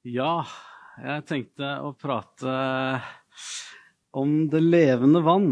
Ja, 0.00 0.46
jeg 0.96 1.26
tenkte 1.28 1.74
å 1.84 1.90
prate 1.92 2.52
om 4.16 4.46
det 4.48 4.62
levende 4.64 5.20
vann. 5.20 5.50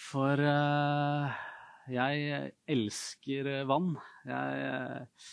For 0.00 0.40
eh, 0.40 1.42
jeg 1.92 2.40
elsker 2.64 3.50
vann. 3.68 3.92
Jeg 4.24 4.64
eh, 4.70 5.28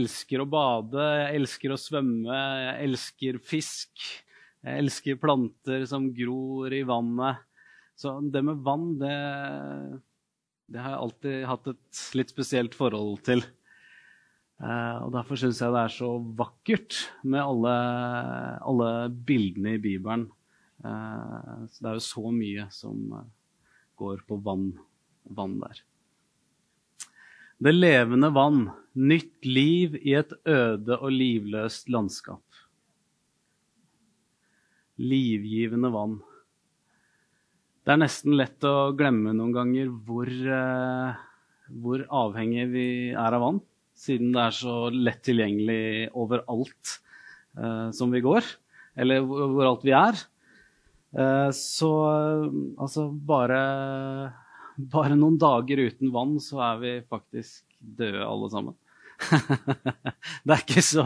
elsker 0.00 0.40
å 0.40 0.48
bade, 0.48 1.04
jeg 1.26 1.42
elsker 1.42 1.76
å 1.76 1.80
svømme, 1.84 2.40
jeg 2.64 2.88
elsker 2.88 3.42
fisk. 3.52 4.08
Jeg 4.64 4.86
elsker 4.86 5.20
planter 5.20 5.84
som 5.92 6.08
gror 6.16 6.72
i 6.72 6.80
vannet. 6.88 7.44
Så 8.00 8.16
det 8.32 8.46
med 8.48 8.64
vann, 8.64 8.94
det, 8.96 9.14
det 10.72 10.80
har 10.80 10.96
jeg 10.96 11.04
alltid 11.04 11.48
hatt 11.52 11.74
et 11.76 12.04
litt 12.16 12.32
spesielt 12.32 12.80
forhold 12.80 13.26
til. 13.28 13.44
Uh, 14.60 15.06
og 15.06 15.12
Derfor 15.14 15.40
syns 15.40 15.62
jeg 15.62 15.72
det 15.72 15.82
er 15.86 15.92
så 15.94 16.08
vakkert 16.36 16.96
med 17.24 17.40
alle, 17.40 17.76
alle 18.60 18.88
bildene 19.08 19.78
i 19.78 19.80
Bibelen. 19.80 20.26
Uh, 20.84 21.64
så 21.72 21.80
det 21.80 21.88
er 21.88 21.96
jo 21.96 22.04
så 22.04 22.32
mye 22.34 22.66
som 22.74 23.14
uh, 23.16 23.22
går 24.00 24.20
på 24.28 24.36
vann, 24.44 24.74
vann 25.32 25.56
der. 25.62 25.80
Det 27.60 27.72
levende 27.72 28.30
vann, 28.36 28.66
nytt 29.00 29.48
liv 29.48 29.96
i 30.00 30.14
et 30.20 30.32
øde 30.48 30.96
og 30.98 31.08
livløst 31.12 31.88
landskap. 31.92 32.44
Livgivende 35.00 35.88
vann. 35.92 36.18
Det 37.80 37.96
er 37.96 38.00
nesten 38.00 38.36
lett 38.36 38.64
å 38.68 38.92
glemme 38.96 39.32
noen 39.32 39.56
ganger 39.56 39.92
hvor, 40.04 40.28
hvor 41.80 42.04
avhengig 42.24 42.66
vi 42.72 42.86
er 43.16 43.36
av 43.36 43.44
vann 43.44 43.60
siden 44.00 44.32
det 44.34 44.42
er 44.46 44.56
så 44.56 44.74
lett 44.94 45.22
tilgjengelig 45.26 46.10
overalt 46.18 46.98
eh, 47.58 47.88
som 47.96 48.12
vi 48.12 48.22
går, 48.24 48.46
eller 49.00 49.24
hvor 49.26 49.66
alt 49.68 49.86
vi 49.86 49.96
er. 49.96 50.20
Eh, 51.10 51.48
så 51.56 51.90
altså 52.80 53.08
bare, 53.12 53.60
bare 54.76 55.18
noen 55.18 55.36
dager 55.40 55.84
uten 55.90 56.14
vann, 56.14 56.38
så 56.42 56.62
er 56.70 56.80
vi 56.84 56.94
faktisk 57.10 57.66
døde 57.80 58.24
alle 58.24 58.50
sammen. 58.52 58.78
det 60.46 60.54
er 60.54 60.64
ikke 60.64 60.84
så 60.84 61.04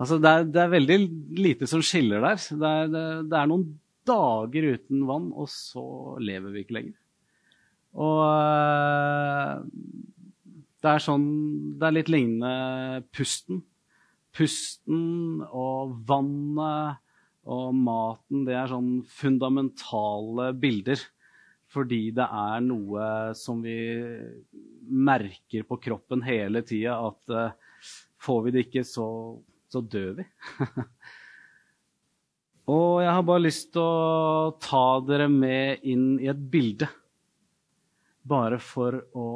Altså, 0.00 0.16
det 0.16 0.30
er, 0.30 0.46
det 0.48 0.60
er, 0.62 0.70
veldig 0.72 0.96
lite 1.36 1.66
som 1.68 1.82
skiller 1.84 2.22
der. 2.24 2.38
Det 2.40 2.68
er, 2.68 2.86
det, 2.88 3.02
det 3.28 3.36
er, 3.36 3.48
noen 3.50 3.66
dager 4.08 4.68
uten 4.78 5.02
vann, 5.04 5.26
og 5.36 5.50
så 5.52 6.16
lever 6.24 6.54
vi 6.54 6.62
ikke 6.64 6.76
lenger. 6.78 6.94
Og 8.00 8.22
det 10.80 10.94
er, 10.94 11.02
sånn, 11.04 11.28
det 11.76 11.86
er 11.86 11.96
litt 11.98 12.10
lignende 12.12 13.04
pusten. 13.12 13.60
Pusten 14.36 15.42
og 15.44 15.96
vannet 16.08 17.00
og 17.50 17.72
maten, 17.74 18.44
det 18.46 18.54
er 18.56 18.70
sånn 18.70 19.00
fundamentale 19.08 20.50
bilder. 20.60 21.02
Fordi 21.70 22.00
det 22.14 22.26
er 22.26 22.62
noe 22.64 23.04
som 23.38 23.60
vi 23.62 23.76
merker 24.90 25.66
på 25.68 25.78
kroppen 25.84 26.24
hele 26.26 26.64
tida, 26.66 26.96
at 26.98 27.30
uh, 27.30 27.90
får 28.18 28.40
vi 28.46 28.54
det 28.54 28.64
ikke, 28.66 28.82
så, 28.86 29.06
så 29.70 29.82
dør 29.84 30.16
vi. 30.18 30.26
og 32.74 33.02
jeg 33.04 33.12
har 33.14 33.28
bare 33.28 33.44
lyst 33.44 33.70
til 33.76 33.84
å 33.84 34.56
ta 34.62 34.86
dere 35.06 35.28
med 35.30 35.86
inn 35.86 36.16
i 36.18 36.30
et 36.32 36.42
bilde. 36.50 36.90
Bare 38.26 38.58
for 38.62 38.98
å 39.16 39.28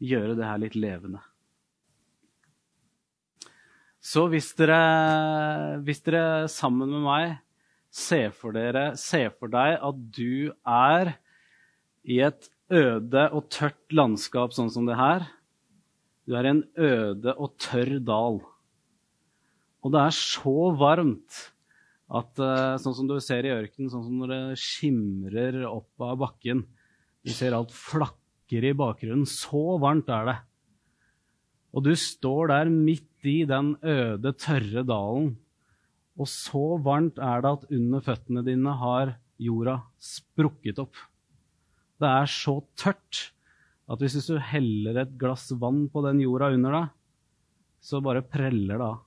gjøre 0.00 0.36
det 0.38 0.46
her 0.48 0.60
litt 0.62 0.76
levende. 0.78 1.20
Så 4.00 4.24
hvis 4.32 4.48
dere, 4.56 4.80
hvis 5.84 6.00
dere 6.06 6.48
sammen 6.48 6.88
med 6.88 7.04
meg 7.04 7.34
ser 7.92 8.30
for, 8.32 8.56
dere, 8.56 8.94
ser 8.96 9.28
for 9.36 9.52
deg 9.52 9.76
at 9.76 9.98
du 10.16 10.54
er 10.64 11.12
i 12.08 12.22
et 12.24 12.48
øde 12.72 13.26
og 13.36 13.50
tørt 13.52 13.92
landskap 13.92 14.54
sånn 14.56 14.70
som 14.72 14.86
det 14.88 14.96
her 14.96 15.26
Du 16.24 16.36
er 16.38 16.46
i 16.46 16.52
en 16.52 16.62
øde 16.78 17.32
og 17.34 17.56
tørr 17.58 17.96
dal. 18.06 18.38
Og 19.82 19.92
det 19.92 20.00
er 20.00 20.14
så 20.14 20.70
varmt 20.78 21.40
at 22.10 22.42
eh, 22.42 22.76
sånn 22.82 22.94
som 22.96 23.08
du 23.08 23.16
ser 23.22 23.46
i 23.46 23.52
ørkenen, 23.54 23.90
sånn 23.90 24.04
som 24.06 24.20
når 24.20 24.32
det 24.32 24.60
skimrer 24.62 25.60
opp 25.68 26.06
av 26.06 26.20
bakken 26.22 26.64
Du 27.26 27.32
ser 27.34 27.56
alt 27.56 27.74
flakke 27.74 28.19
koker 28.50 28.66
i 28.66 28.74
bakgrunnen. 28.74 29.26
Så 29.26 29.78
varmt 29.78 30.08
er 30.10 30.26
det. 30.26 30.38
Og 31.72 31.84
du 31.84 31.94
står 31.94 32.50
der 32.50 32.70
midt 32.70 33.06
i 33.22 33.44
den 33.46 33.76
øde, 33.82 34.32
tørre 34.34 34.82
dalen. 34.82 35.36
Og 36.18 36.26
så 36.26 36.78
varmt 36.82 37.18
er 37.18 37.40
det 37.42 37.50
at 37.50 37.70
under 37.70 38.00
føttene 38.00 38.42
dine 38.44 38.74
har 38.76 39.18
jorda 39.38 39.80
sprukket 39.98 40.78
opp. 40.82 40.96
Det 42.00 42.08
er 42.08 42.26
så 42.26 42.60
tørt 42.76 43.30
at 43.90 44.00
hvis 44.00 44.26
du 44.26 44.38
heller 44.38 45.00
et 45.02 45.14
glass 45.18 45.50
vann 45.52 45.88
på 45.90 46.02
den 46.04 46.20
jorda 46.20 46.50
under 46.54 46.72
deg, 46.72 46.88
så 47.80 48.00
bare 48.02 48.22
preller 48.22 48.76
det 48.76 48.86
av. 48.86 48.98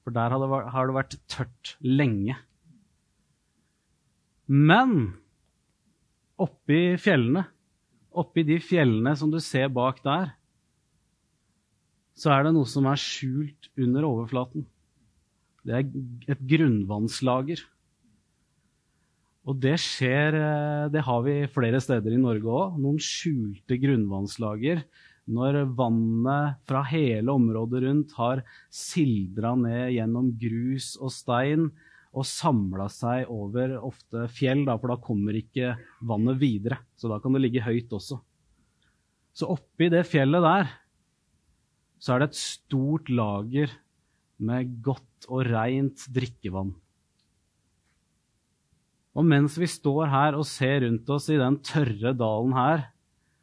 For 0.00 0.14
der 0.14 0.32
har 0.32 0.86
det 0.86 0.96
vært 0.96 1.18
tørt 1.28 1.74
lenge. 1.84 2.38
Men 4.48 4.94
oppi 6.40 6.96
fjellene 6.98 7.44
oppi 8.10 8.44
de 8.46 8.58
fjellene 8.62 9.14
som 9.18 9.30
du 9.32 9.38
ser 9.42 9.70
bak 9.72 10.02
der, 10.04 10.32
så 12.20 12.32
er 12.34 12.44
det 12.44 12.54
noe 12.56 12.68
som 12.68 12.88
er 12.90 13.00
skjult 13.00 13.70
under 13.80 14.06
overflaten. 14.08 14.66
Det 15.64 15.76
er 15.76 16.32
et 16.34 16.42
grunnvannslager. 16.50 17.62
Og 19.48 19.56
det 19.60 19.76
skjer 19.80 20.36
eh, 20.36 20.88
Det 20.92 21.02
har 21.06 21.22
vi 21.24 21.36
flere 21.52 21.80
steder 21.80 22.12
i 22.12 22.20
Norge 22.20 22.44
òg. 22.44 22.80
Noen 22.80 23.00
skjulte 23.00 23.78
grunnvannslager. 23.80 24.82
Når 25.30 25.62
vannet 25.78 26.60
fra 26.68 26.82
hele 26.90 27.32
området 27.32 27.84
rundt 27.86 28.14
har 28.18 28.42
sildra 28.74 29.54
ned 29.56 29.94
gjennom 29.94 30.32
grus 30.40 30.92
og 31.00 31.12
stein 31.14 31.68
og 32.10 32.26
samla 32.26 32.88
seg 32.90 33.30
over 33.30 33.76
ofte 33.86 34.26
fjell, 34.34 34.64
da, 34.66 34.74
for 34.80 34.90
da 34.92 34.98
kommer 35.02 35.36
ikke 35.38 35.76
vannet 36.06 36.40
videre. 36.40 36.80
Så 36.98 37.10
da 37.10 37.20
kan 37.22 37.36
det 37.36 37.44
ligge 37.44 37.62
høyt 37.62 37.92
også. 37.94 38.18
Så 39.36 39.46
oppi 39.52 39.88
det 39.92 40.08
fjellet 40.10 40.42
der 40.42 40.72
så 42.00 42.14
er 42.14 42.22
det 42.22 42.30
et 42.30 42.40
stort 42.40 43.10
lager 43.12 43.72
med 44.40 44.78
godt 44.84 45.28
og 45.28 45.44
reint 45.50 46.06
drikkevann. 46.08 46.72
Og 49.20 49.26
mens 49.26 49.58
vi 49.60 49.68
står 49.68 50.08
her 50.08 50.38
og 50.38 50.46
ser 50.48 50.80
rundt 50.86 51.10
oss 51.12 51.28
i 51.28 51.38
den 51.40 51.58
tørre 51.66 52.14
dalen 52.16 52.54
her, 52.56 52.86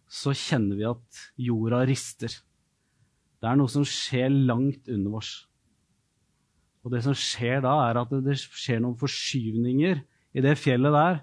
så 0.10 0.34
kjenner 0.34 0.80
vi 0.80 0.88
at 0.90 1.24
jorda 1.44 1.84
rister. 1.86 2.32
Det 3.38 3.50
er 3.50 3.60
noe 3.60 3.70
som 3.70 3.86
skjer 3.86 4.32
langt 4.32 4.90
under 4.90 5.20
oss. 5.20 5.32
Og 6.88 6.94
det 6.94 7.02
som 7.04 7.16
skjer 7.20 7.60
da, 7.66 7.74
er 7.90 7.98
at 8.00 8.12
det 8.24 8.38
skjer 8.40 8.80
noen 8.80 8.96
forskyvninger 8.96 9.98
i 10.40 10.44
det 10.46 10.54
fjellet 10.56 10.94
der. 10.96 11.18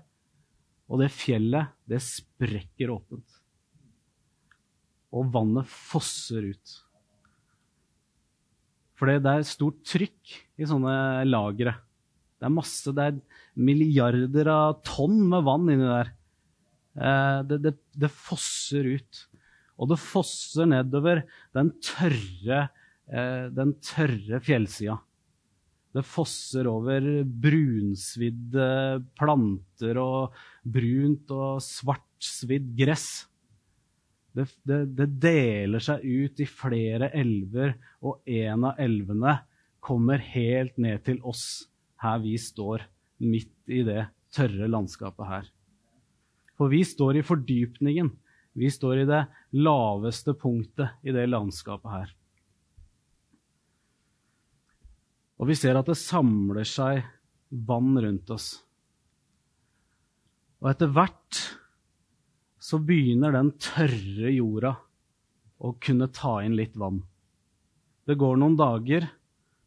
Og 0.92 1.00
det 1.00 1.08
fjellet, 1.08 1.72
det 1.88 2.02
sprekker 2.04 2.92
åpent. 2.92 3.38
Og 5.16 5.30
vannet 5.32 5.70
fosser 5.72 6.50
ut. 6.52 6.74
For 9.00 9.08
det 9.08 9.24
er 9.24 9.46
stort 9.48 9.80
trykk 9.88 10.34
i 10.60 10.68
sånne 10.68 11.24
lagre. 11.30 11.72
Det 12.36 12.50
er 12.50 12.52
masse, 12.52 12.92
det 12.92 13.08
er 13.08 13.22
milliarder 13.56 14.52
av 14.52 14.82
tonn 14.84 15.16
med 15.32 15.48
vann 15.48 15.72
inni 15.72 15.88
der. 15.88 16.12
Eh, 16.92 17.40
det, 17.48 17.60
det, 17.64 17.74
det 18.04 18.12
fosser 18.12 18.92
ut. 18.98 19.24
Og 19.80 19.88
det 19.94 20.00
fosser 20.02 20.68
nedover 20.68 21.24
den 21.56 21.72
tørre, 21.80 22.66
eh, 23.08 23.48
den 23.48 23.72
tørre 23.80 24.44
fjellsida. 24.44 25.00
Det 25.94 26.02
fosser 26.02 26.66
over 26.66 27.04
brunsvidde 27.22 28.66
planter 29.18 30.00
og 30.02 30.34
brunt 30.66 31.30
og 31.34 31.62
svartsvidd 31.62 32.72
gress. 32.78 33.08
Det, 34.34 34.48
det, 34.66 34.80
det, 34.98 35.06
deler 35.22 35.82
seg 35.84 36.02
ut 36.02 36.40
i 36.42 36.48
flere 36.50 37.12
elver, 37.14 37.76
og 38.02 38.26
en 38.26 38.66
av 38.72 38.80
elvene 38.82 39.36
kommer 39.84 40.18
helt 40.34 40.80
ned 40.82 41.04
til 41.06 41.20
oss 41.22 41.68
her 42.02 42.18
vi 42.24 42.34
står, 42.40 42.82
midt 43.22 43.70
i 43.70 43.84
det 43.86 44.08
tørre 44.34 44.66
landskapet 44.66 45.30
her. 45.30 45.46
For 46.58 46.72
vi 46.72 46.82
står 46.86 47.20
i 47.20 47.26
fordypningen. 47.26 48.10
Vi 48.58 48.70
står 48.70 49.02
i 49.02 49.06
det 49.08 49.22
laveste 49.54 50.34
punktet 50.38 51.06
i 51.06 51.14
det 51.14 51.28
landskapet 51.30 51.90
her. 51.90 52.12
Og 55.40 55.50
vi 55.50 55.56
ser 55.58 55.78
at 55.78 55.88
det 55.90 55.98
samler 55.98 56.66
seg 56.68 57.02
vann 57.66 57.96
rundt 58.00 58.30
oss. 58.34 58.48
Og 60.62 60.70
etter 60.70 60.90
hvert 60.94 61.40
så 62.64 62.80
begynner 62.80 63.34
den 63.34 63.50
tørre 63.60 64.30
jorda 64.32 64.72
å 65.64 65.74
kunne 65.82 66.08
ta 66.14 66.38
inn 66.44 66.56
litt 66.56 66.78
vann. 66.80 67.02
Det 68.04 68.16
går 68.20 68.38
noen 68.40 68.56
dager, 68.56 69.06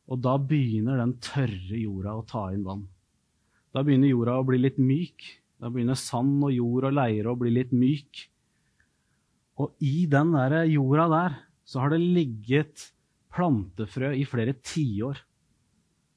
og 0.07 0.21
da 0.23 0.37
begynner 0.39 0.97
den 1.01 1.17
tørre 1.21 1.77
jorda 1.77 2.15
å 2.17 2.25
ta 2.25 2.47
inn 2.53 2.65
vann. 2.65 2.87
Da 3.73 3.83
begynner 3.85 4.09
jorda 4.09 4.39
å 4.39 4.47
bli 4.47 4.61
litt 4.61 4.79
myk. 4.81 5.27
Da 5.61 5.69
begynner 5.73 5.97
sand 5.99 6.41
og 6.45 6.53
jord 6.53 6.87
og 6.89 6.97
leire 6.97 7.33
å 7.33 7.37
bli 7.37 7.51
litt 7.53 7.73
myk. 7.75 8.23
Og 9.61 9.73
i 9.85 10.05
den 10.09 10.33
der 10.33 10.63
jorda 10.69 11.07
der 11.13 11.37
så 11.67 11.83
har 11.83 11.93
det 11.93 12.01
ligget 12.01 12.91
plantefrø 13.33 14.13
i 14.17 14.25
flere 14.29 14.55
tiår. 14.65 15.19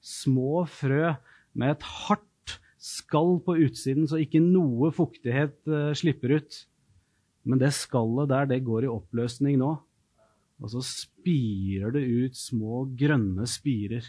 Små 0.00 0.64
frø 0.68 1.14
med 1.52 1.74
et 1.76 1.86
hardt 2.06 2.56
skall 2.80 3.36
på 3.44 3.58
utsiden, 3.66 4.06
så 4.08 4.20
ikke 4.22 4.40
noe 4.40 4.88
fuktighet 4.96 5.58
uh, 5.68 5.92
slipper 5.96 6.38
ut. 6.40 6.60
Men 7.44 7.60
det 7.60 7.72
skallet 7.76 8.30
der, 8.32 8.48
det 8.48 8.64
går 8.64 8.86
i 8.86 8.92
oppløsning 8.92 9.60
nå. 9.60 9.74
Og 10.60 10.72
så 10.72 10.82
spirer 10.84 11.92
det 11.94 12.04
ut 12.04 12.36
små 12.36 12.84
grønne 12.96 13.46
spirer. 13.48 14.04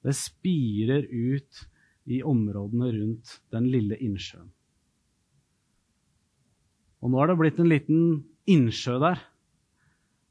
Det 0.00 0.14
spirer 0.16 1.04
ut 1.04 1.66
i 2.10 2.22
områdene 2.24 2.88
rundt 2.94 3.36
den 3.52 3.68
lille 3.72 3.98
innsjøen. 4.00 4.48
Og 7.00 7.12
nå 7.12 7.20
har 7.20 7.30
det 7.30 7.38
blitt 7.40 7.60
en 7.60 7.68
liten 7.68 8.00
innsjø 8.50 8.96
der. 9.00 9.20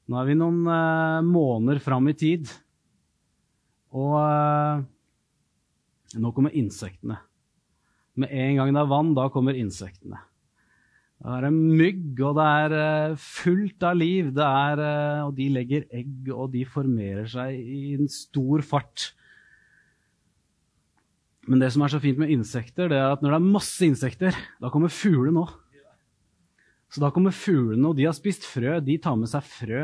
Nå 0.10 0.18
er 0.18 0.28
vi 0.30 0.38
noen 0.38 0.66
eh, 0.70 1.22
måneder 1.26 1.82
fram 1.82 2.10
i 2.10 2.18
tid. 2.18 2.50
Og 3.98 4.16
eh, 4.22 4.86
nå 6.22 6.32
kommer 6.36 6.56
insektene. 6.58 7.20
Med 8.20 8.34
en 8.34 8.60
gang 8.60 8.74
det 8.76 8.82
er 8.82 8.92
vann, 8.92 9.14
da 9.18 9.30
kommer 9.34 9.58
insektene. 9.58 10.20
Det 11.20 11.36
er 11.36 11.46
en 11.50 11.58
mygg, 11.76 12.20
og 12.24 12.38
det 12.38 12.44
er 12.48 12.74
uh, 12.80 13.16
fullt 13.20 13.84
av 13.84 13.98
liv. 14.00 14.30
Er, 14.40 14.80
uh, 14.80 15.24
og 15.28 15.34
de 15.36 15.50
legger 15.52 15.88
egg, 15.92 16.30
og 16.32 16.54
de 16.54 16.62
formerer 16.64 17.28
seg 17.28 17.58
i 17.60 17.96
en 17.98 18.08
stor 18.12 18.64
fart. 18.64 19.10
Men 21.50 21.60
det 21.60 21.74
som 21.76 21.84
er 21.84 21.92
så 21.92 22.00
fint 22.00 22.22
med 22.22 22.32
insekter, 22.32 22.88
det 22.92 23.00
er 23.00 23.12
at 23.12 23.24
når 23.26 23.36
det 23.36 23.40
er 23.42 23.52
masse 23.58 23.84
insekter, 23.84 24.38
da 24.64 24.72
kommer 24.72 24.94
fuglene 24.94 25.44
òg. 25.44 25.52
Så 26.90 27.04
da 27.04 27.12
kommer 27.14 27.36
fuglene, 27.36 27.92
og 27.92 28.00
de 28.00 28.08
har 28.08 28.16
spist 28.18 28.48
frø. 28.48 28.80
De 28.82 28.96
tar 29.02 29.20
med 29.20 29.30
seg 29.30 29.44
frø. 29.46 29.84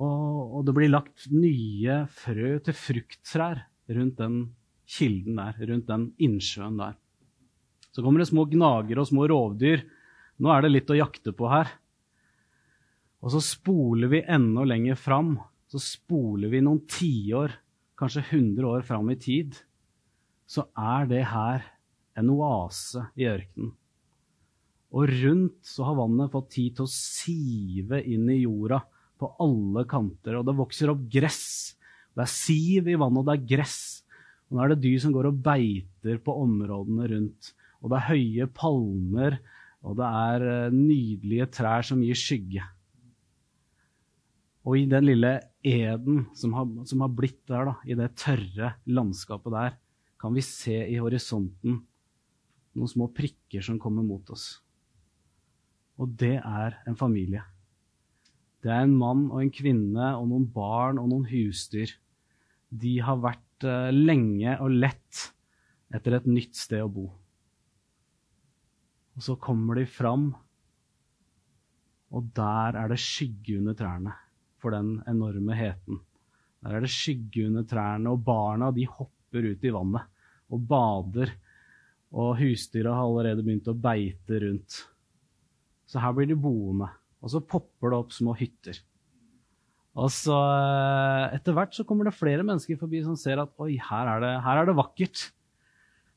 Og, 0.00 0.58
og 0.58 0.66
det 0.66 0.74
blir 0.76 0.92
lagt 0.92 1.26
nye 1.32 2.02
frø 2.08 2.56
til 2.64 2.76
frukttrær 2.76 3.64
rundt 3.92 4.20
den 4.20 4.36
kilden 4.88 5.40
der, 5.40 5.58
rundt 5.68 5.90
den 5.90 6.06
innsjøen 6.22 6.78
der. 6.80 6.94
Så 7.92 8.04
kommer 8.04 8.22
det 8.22 8.30
små 8.30 8.46
gnagere 8.48 9.02
og 9.02 9.10
små 9.10 9.26
rovdyr 9.28 9.84
nå 10.42 10.50
er 10.50 10.64
det 10.64 10.72
litt 10.72 10.90
å 10.90 10.98
jakte 10.98 11.34
på 11.36 11.48
her. 11.52 11.68
Og 13.22 13.30
så 13.34 13.42
spoler 13.44 14.10
vi 14.10 14.24
enda 14.26 14.64
lenger 14.66 14.98
fram. 14.98 15.36
Så 15.70 15.80
spoler 15.80 16.50
vi 16.52 16.62
noen 16.64 16.82
tiår, 16.90 17.54
kanskje 17.98 18.24
100 18.24 18.66
år 18.66 18.82
fram 18.86 19.12
i 19.12 19.18
tid. 19.20 19.54
Så 20.50 20.66
er 20.74 21.06
det 21.10 21.22
her 21.30 21.62
en 22.18 22.32
oase 22.34 23.06
i 23.14 23.28
ørkenen. 23.30 23.70
Og 24.92 25.08
rundt 25.08 25.62
så 25.64 25.86
har 25.86 25.96
vannet 25.96 26.32
fått 26.34 26.50
tid 26.58 26.74
til 26.76 26.84
å 26.84 26.92
sive 26.92 28.02
inn 28.02 28.26
i 28.28 28.42
jorda 28.42 28.82
på 29.22 29.30
alle 29.42 29.86
kanter. 29.88 30.36
Og 30.40 30.46
det 30.48 30.58
vokser 30.58 30.92
opp 30.92 31.06
gress. 31.12 31.46
Det 32.12 32.26
er 32.26 32.34
siv 32.34 32.90
i 32.90 32.98
vannet, 32.98 33.22
og 33.22 33.30
det 33.30 33.38
er 33.38 33.48
gress. 33.54 33.80
Og 34.50 34.58
nå 34.58 34.64
er 34.66 34.74
det 34.74 34.82
dyr 34.84 35.00
som 35.06 35.14
går 35.14 35.30
og 35.30 35.40
beiter 35.46 36.20
på 36.20 36.36
områdene 36.42 37.08
rundt. 37.14 37.54
Og 37.80 37.90
det 37.90 37.98
er 37.98 38.08
høye 38.10 38.52
palmer 38.52 39.40
og 39.82 39.98
det 39.98 40.08
er 40.08 40.46
eh, 40.46 40.74
nydelige 40.74 41.48
trær 41.58 41.86
som 41.86 42.02
gir 42.04 42.18
skygge. 42.18 42.64
Og 44.62 44.78
i 44.78 44.86
den 44.86 45.08
lille 45.08 45.32
eden 45.66 46.26
som 46.38 46.54
har, 46.54 46.68
som 46.86 47.02
har 47.02 47.10
blitt 47.10 47.40
der, 47.50 47.72
da, 47.72 47.74
i 47.82 47.96
det 47.98 48.12
tørre 48.18 48.76
landskapet 48.86 49.54
der, 49.54 49.78
kan 50.22 50.34
vi 50.36 50.44
se 50.46 50.76
i 50.86 51.00
horisonten 51.02 51.80
noen 52.72 52.88
små 52.88 53.08
prikker 53.12 53.64
som 53.64 53.80
kommer 53.82 54.06
mot 54.06 54.30
oss. 54.32 54.62
Og 55.98 56.14
det 56.18 56.36
er 56.38 56.78
en 56.86 56.96
familie. 56.96 57.42
Det 58.62 58.70
er 58.70 58.84
en 58.84 58.94
mann 58.94 59.24
og 59.32 59.40
en 59.42 59.50
kvinne 59.54 60.12
og 60.18 60.28
noen 60.30 60.46
barn 60.54 61.00
og 61.02 61.08
noen 61.10 61.26
husdyr. 61.26 61.90
De 62.70 62.94
har 63.02 63.18
vært 63.22 63.66
uh, 63.66 63.90
lenge 63.90 64.54
og 64.62 64.76
lett 64.84 65.24
etter 65.92 66.16
et 66.16 66.28
nytt 66.30 66.54
sted 66.56 66.84
å 66.84 66.92
bo. 66.92 67.08
Og 69.12 69.26
så 69.26 69.36
kommer 69.36 69.76
de 69.76 69.84
fram, 69.90 70.30
og 72.12 72.30
der 72.36 72.78
er 72.78 72.92
det 72.92 73.00
skygge 73.00 73.58
under 73.58 73.76
trærne 73.76 74.14
for 74.62 74.72
den 74.76 74.94
enorme 75.10 75.56
heten. 75.58 75.98
Der 76.62 76.78
er 76.78 76.84
det 76.84 76.92
skygge 76.94 77.48
under 77.48 77.66
trærne, 77.68 78.12
og 78.12 78.22
barna 78.24 78.70
de 78.72 78.86
hopper 78.86 79.50
ut 79.50 79.64
i 79.66 79.74
vannet 79.74 80.06
og 80.52 80.64
bader. 80.70 81.34
Og 82.12 82.36
husdyra 82.38 82.94
har 82.94 83.08
allerede 83.08 83.44
begynt 83.44 83.70
å 83.72 83.76
beite 83.76 84.40
rundt. 84.44 84.82
Så 85.88 86.00
her 86.00 86.12
blir 86.16 86.28
de 86.30 86.38
boende. 86.38 86.92
Og 87.22 87.30
så 87.30 87.42
popper 87.42 87.92
det 87.92 88.00
opp 88.02 88.14
små 88.14 88.34
hytter. 88.38 88.80
Og 89.92 90.08
så 90.12 90.34
eh, 90.34 91.36
Etter 91.36 91.56
hvert 91.56 91.74
så 91.76 91.84
kommer 91.86 92.08
det 92.08 92.16
flere 92.16 92.44
mennesker 92.46 92.78
forbi 92.80 93.02
som 93.04 93.16
ser 93.18 93.42
at 93.42 93.52
oi, 93.62 93.76
her 93.76 94.10
er 94.14 94.24
det, 94.24 94.32
her 94.46 94.60
er 94.62 94.68
det 94.68 94.78
vakkert. 94.78 95.26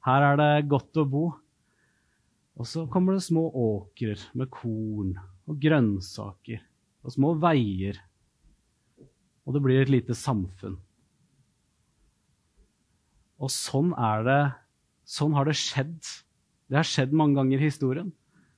Her 0.05 0.29
er 0.31 0.39
det 0.39 0.69
godt 0.71 1.01
å 1.01 1.07
bo. 1.09 1.25
Og 2.55 2.69
så 2.69 2.85
kommer 2.91 3.17
det 3.17 3.25
små 3.25 3.49
åkrer 3.51 4.21
med 4.37 4.49
korn 4.53 5.15
og 5.45 5.59
grønnsaker 5.61 6.61
og 7.05 7.13
små 7.13 7.33
veier. 7.41 7.99
Og 9.45 9.53
det 9.53 9.61
blir 9.61 9.83
et 9.83 9.91
lite 9.91 10.15
samfunn. 10.17 10.79
Og 13.35 13.51
sånn 13.51 13.91
er 13.99 14.23
det 14.25 14.43
Sånn 15.05 15.35
har 15.37 15.45
det 15.45 15.53
skjedd. 15.53 15.99
Det 16.65 16.79
har 16.79 16.87
skjedd 16.89 17.11
mange 17.13 17.37
ganger 17.37 17.61
i 17.61 17.67
historien. 17.67 18.07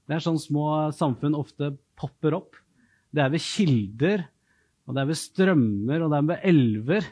Det 0.08 0.16
er 0.16 0.24
sånn 0.24 0.38
små 0.40 0.94
samfunn 0.96 1.34
ofte 1.36 1.74
popper 1.98 2.38
opp. 2.38 2.58
Det 3.14 3.24
er 3.24 3.32
ved 3.34 3.44
kilder, 3.44 4.26
og 4.88 4.96
det 4.96 5.04
er 5.04 5.10
ved 5.10 5.20
strømmer, 5.20 6.04
og 6.04 6.12
det 6.12 6.18
er 6.18 6.28
ved 6.32 6.50
elver. 6.52 7.12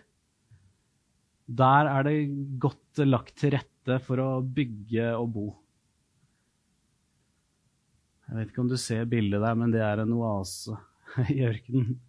Der 1.46 1.92
er 1.92 2.08
det 2.08 2.18
godt 2.62 3.04
lagt 3.06 3.36
til 3.42 3.56
rette 3.58 4.00
for 4.06 4.22
å 4.22 4.30
bygge 4.42 5.12
og 5.18 5.30
bo. 5.36 5.46
Jeg 8.26 8.40
vet 8.40 8.52
ikke 8.52 8.64
om 8.64 8.70
du 8.72 8.78
ser 8.82 9.06
bildet 9.10 9.44
der, 9.44 9.58
men 9.58 9.74
det 9.74 9.84
er 9.86 10.02
en 10.02 10.14
oase 10.18 10.78
i 11.36 11.42
ørkenen. 11.46 12.00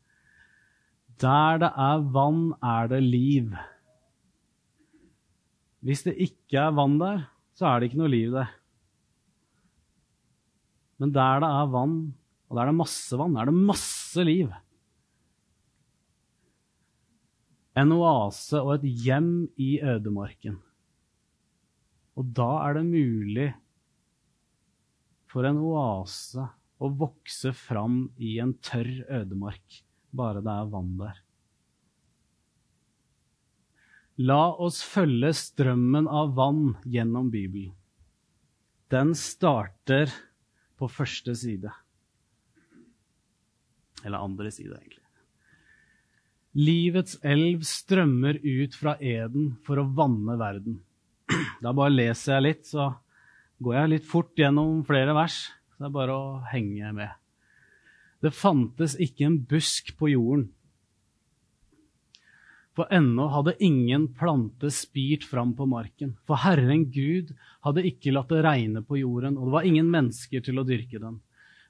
Der 1.21 1.61
det 1.61 1.73
er 1.73 2.05
vann, 2.13 2.53
er 2.61 2.89
det 2.93 3.01
liv. 3.05 3.53
Hvis 5.85 6.05
det 6.05 6.17
ikke 6.21 6.61
er 6.67 6.77
vann 6.77 6.97
der, 7.01 7.27
så 7.57 7.69
er 7.69 7.81
det 7.81 7.91
ikke 7.91 8.01
noe 8.03 8.13
liv 8.13 8.33
der. 8.35 8.53
Men 11.01 11.13
der 11.13 11.45
det 11.45 11.51
er 11.61 11.73
vann, 11.73 11.99
og 12.47 12.57
det 12.57 12.63
er 12.63 12.79
masse 12.79 13.19
vann, 13.19 13.37
er 13.37 13.49
det 13.49 13.67
masse 13.73 14.23
liv. 14.27 14.53
En 17.77 17.93
oase 17.93 18.61
og 18.63 18.79
et 18.79 18.87
hjem 19.07 19.33
i 19.61 19.77
ødemarken. 19.85 20.61
Og 22.17 22.31
da 22.37 22.49
er 22.65 22.79
det 22.79 22.87
mulig 22.89 23.49
for 25.29 25.45
en 25.45 25.59
oase 25.61 26.47
å 26.81 26.91
vokse 27.03 27.53
fram 27.57 28.07
i 28.17 28.39
en 28.41 28.55
tørr 28.65 29.03
ødemark, 29.21 29.83
bare 30.17 30.41
det 30.45 30.55
er 30.55 30.71
vann 30.73 30.95
der. 31.01 31.23
La 34.17 34.55
oss 34.65 34.79
følge 34.81 35.35
strømmen 35.37 36.07
av 36.09 36.33
vann 36.39 36.79
gjennom 36.89 37.29
Bibelen. 37.33 37.75
Den 38.89 39.13
starter 39.19 40.09
på 40.79 40.89
første 40.89 41.35
side. 41.37 41.73
Eller 44.07 44.23
andre 44.23 44.53
side, 44.55 44.79
egentlig. 44.79 45.03
Livets 46.57 47.19
elv 47.27 47.67
strømmer 47.69 48.39
ut 48.41 48.77
fra 48.79 48.95
eden 49.03 49.57
for 49.67 49.83
å 49.83 49.91
vanne 49.99 50.39
verden. 50.41 50.79
Da 51.61 51.75
bare 51.75 51.93
leser 51.93 52.37
jeg 52.37 52.45
litt, 52.47 52.65
så 52.71 52.95
går 53.61 53.77
jeg 53.77 53.93
litt 53.93 54.09
fort 54.09 54.33
gjennom 54.39 54.81
flere 54.89 55.13
vers. 55.17 55.43
Så 55.75 55.83
det 55.83 55.91
er 55.91 55.97
bare 55.99 56.17
å 56.17 56.37
henge 56.53 56.93
med. 56.97 57.13
Det 58.25 58.33
fantes 58.33 58.97
ikke 59.03 59.27
en 59.29 59.41
busk 59.51 59.93
på 59.99 60.15
jorden. 60.15 60.47
For 62.77 62.89
ennå 62.93 63.29
hadde 63.33 63.57
ingen 63.65 64.11
plante 64.17 64.69
spirt 64.75 65.25
fram 65.25 65.55
på 65.57 65.65
marken. 65.69 66.15
For 66.29 66.41
Herren 66.43 66.87
Gud 66.93 67.33
hadde 67.65 67.85
ikke 67.89 68.13
latt 68.13 68.33
det 68.33 68.43
regne 68.45 68.83
på 68.85 68.99
jorden, 69.01 69.39
og 69.41 69.49
det 69.49 69.55
var 69.55 69.69
ingen 69.69 69.89
mennesker 69.93 70.45
til 70.45 70.61
å 70.61 70.67
dyrke 70.69 71.01
den. 71.01 71.23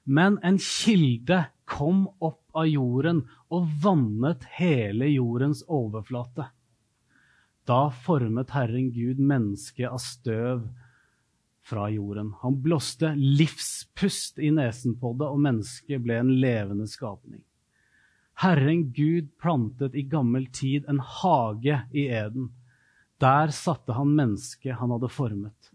Men 0.03 0.35
en 0.43 0.59
kilde 0.63 1.45
kom 1.67 2.05
opp 2.23 2.43
av 2.57 2.67
jorden 2.69 3.25
og 3.53 3.67
vannet 3.83 4.45
hele 4.57 5.09
jordens 5.11 5.63
overflate. 5.67 6.47
Da 7.67 7.89
formet 7.91 8.53
Herren 8.55 8.91
Gud 8.95 9.19
mennesket 9.19 9.89
av 9.91 9.99
støv 9.99 10.67
fra 11.67 11.89
jorden. 11.91 12.31
Han 12.41 12.61
blåste 12.63 13.11
livspust 13.15 14.39
i 14.39 14.53
nesen 14.55 14.95
på 14.99 15.11
det, 15.19 15.27
og 15.27 15.43
mennesket 15.43 16.03
ble 16.05 16.21
en 16.21 16.31
levende 16.39 16.87
skapning. 16.87 17.41
Herren 18.39 18.85
Gud 18.95 19.33
plantet 19.41 19.97
i 19.97 20.05
gammel 20.07 20.45
tid 20.53 20.87
en 20.87 21.01
hage 21.01 21.81
i 21.91 22.05
Eden. 22.07 22.53
Der 23.19 23.51
satte 23.51 23.97
han 23.97 24.13
mennesket 24.15 24.77
han 24.79 24.93
hadde 24.93 25.09
formet. 25.11 25.71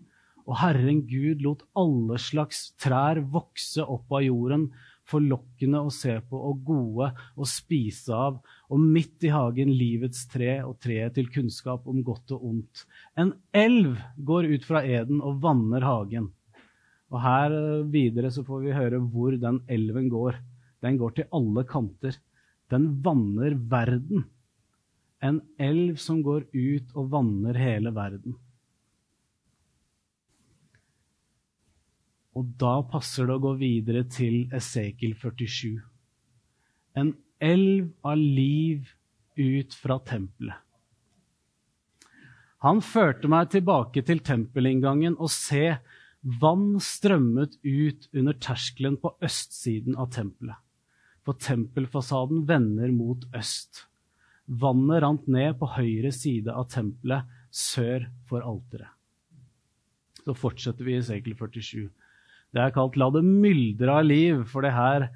Og 0.47 0.57
Herren 0.63 1.03
Gud 1.11 1.43
lot 1.45 1.67
alle 1.79 2.17
slags 2.23 2.71
trær 2.81 3.21
vokse 3.35 3.85
opp 3.85 4.15
av 4.15 4.25
jorden, 4.25 4.71
forlokkende 5.13 5.81
å 5.85 5.93
se 5.93 6.17
på 6.27 6.41
og 6.49 6.63
gode 6.67 7.13
å 7.37 7.47
spise 7.49 8.17
av, 8.17 8.41
og 8.73 8.83
midt 8.83 9.27
i 9.29 9.33
hagen 9.33 9.73
livets 9.77 10.25
tre 10.33 10.59
og 10.65 10.79
treet 10.83 11.15
til 11.19 11.31
kunnskap 11.33 11.87
om 11.89 12.03
godt 12.07 12.35
og 12.37 12.47
ondt. 12.51 12.85
En 13.15 13.35
elv 13.53 13.99
går 14.17 14.51
ut 14.55 14.67
fra 14.69 14.83
eden 14.85 15.21
og 15.21 15.43
vanner 15.45 15.85
hagen. 15.87 16.31
Og 17.13 17.21
her 17.21 17.53
eh, 17.53 17.87
videre 17.93 18.33
så 18.33 18.45
får 18.47 18.65
vi 18.65 18.77
høre 18.77 19.01
hvor 19.13 19.37
den 19.41 19.61
elven 19.71 20.09
går. 20.13 20.39
Den 20.83 20.99
går 21.01 21.19
til 21.19 21.29
alle 21.37 21.67
kanter. 21.69 22.17
Den 22.73 22.89
vanner 23.05 23.55
verden. 23.71 24.25
En 25.23 25.43
elv 25.61 26.01
som 26.03 26.23
går 26.25 26.49
ut 26.51 26.97
og 26.97 27.13
vanner 27.13 27.59
hele 27.61 27.93
verden. 27.95 28.39
Og 32.39 32.49
da 32.61 32.79
passer 32.89 33.29
det 33.29 33.37
å 33.37 33.43
gå 33.43 33.53
videre 33.61 34.07
til 34.09 34.47
Esekiel 34.57 35.15
47. 35.21 35.83
En 36.97 37.13
elv 37.43 37.91
av 38.07 38.17
liv 38.17 38.89
ut 39.37 39.75
fra 39.77 39.99
tempelet. 40.07 40.57
Han 42.63 42.79
førte 42.85 43.27
meg 43.27 43.51
tilbake 43.51 44.05
til 44.07 44.21
tempelinngangen, 44.23 45.17
og 45.19 45.33
se, 45.35 45.81
vann 46.23 46.77
strømmet 46.79 47.57
ut 47.67 48.07
under 48.15 48.37
terskelen 48.39 49.01
på 49.03 49.17
østsiden 49.27 49.97
av 49.99 50.13
tempelet. 50.15 50.61
For 51.27 51.39
tempelfasaden 51.43 52.45
vender 52.47 52.93
mot 52.95 53.27
øst. 53.35 53.89
Vannet 54.47 55.03
rant 55.03 55.27
ned 55.31 55.59
på 55.59 55.69
høyre 55.75 56.13
side 56.15 56.55
av 56.55 56.69
tempelet, 56.71 57.27
sør 57.51 58.07
for 58.31 58.47
alteret. 58.47 58.95
Så 60.23 60.35
fortsetter 60.39 60.87
vi 60.87 60.95
i 60.95 61.01
Esekiel 61.03 61.35
47. 61.35 61.91
Det 62.53 62.61
er 62.61 62.73
kalt 62.75 62.99
'La 63.01 63.09
det 63.11 63.25
myldre 63.25 63.99
av 63.99 64.05
liv', 64.05 64.45
for 64.45 64.61
det 64.61 64.75
her 64.77 65.09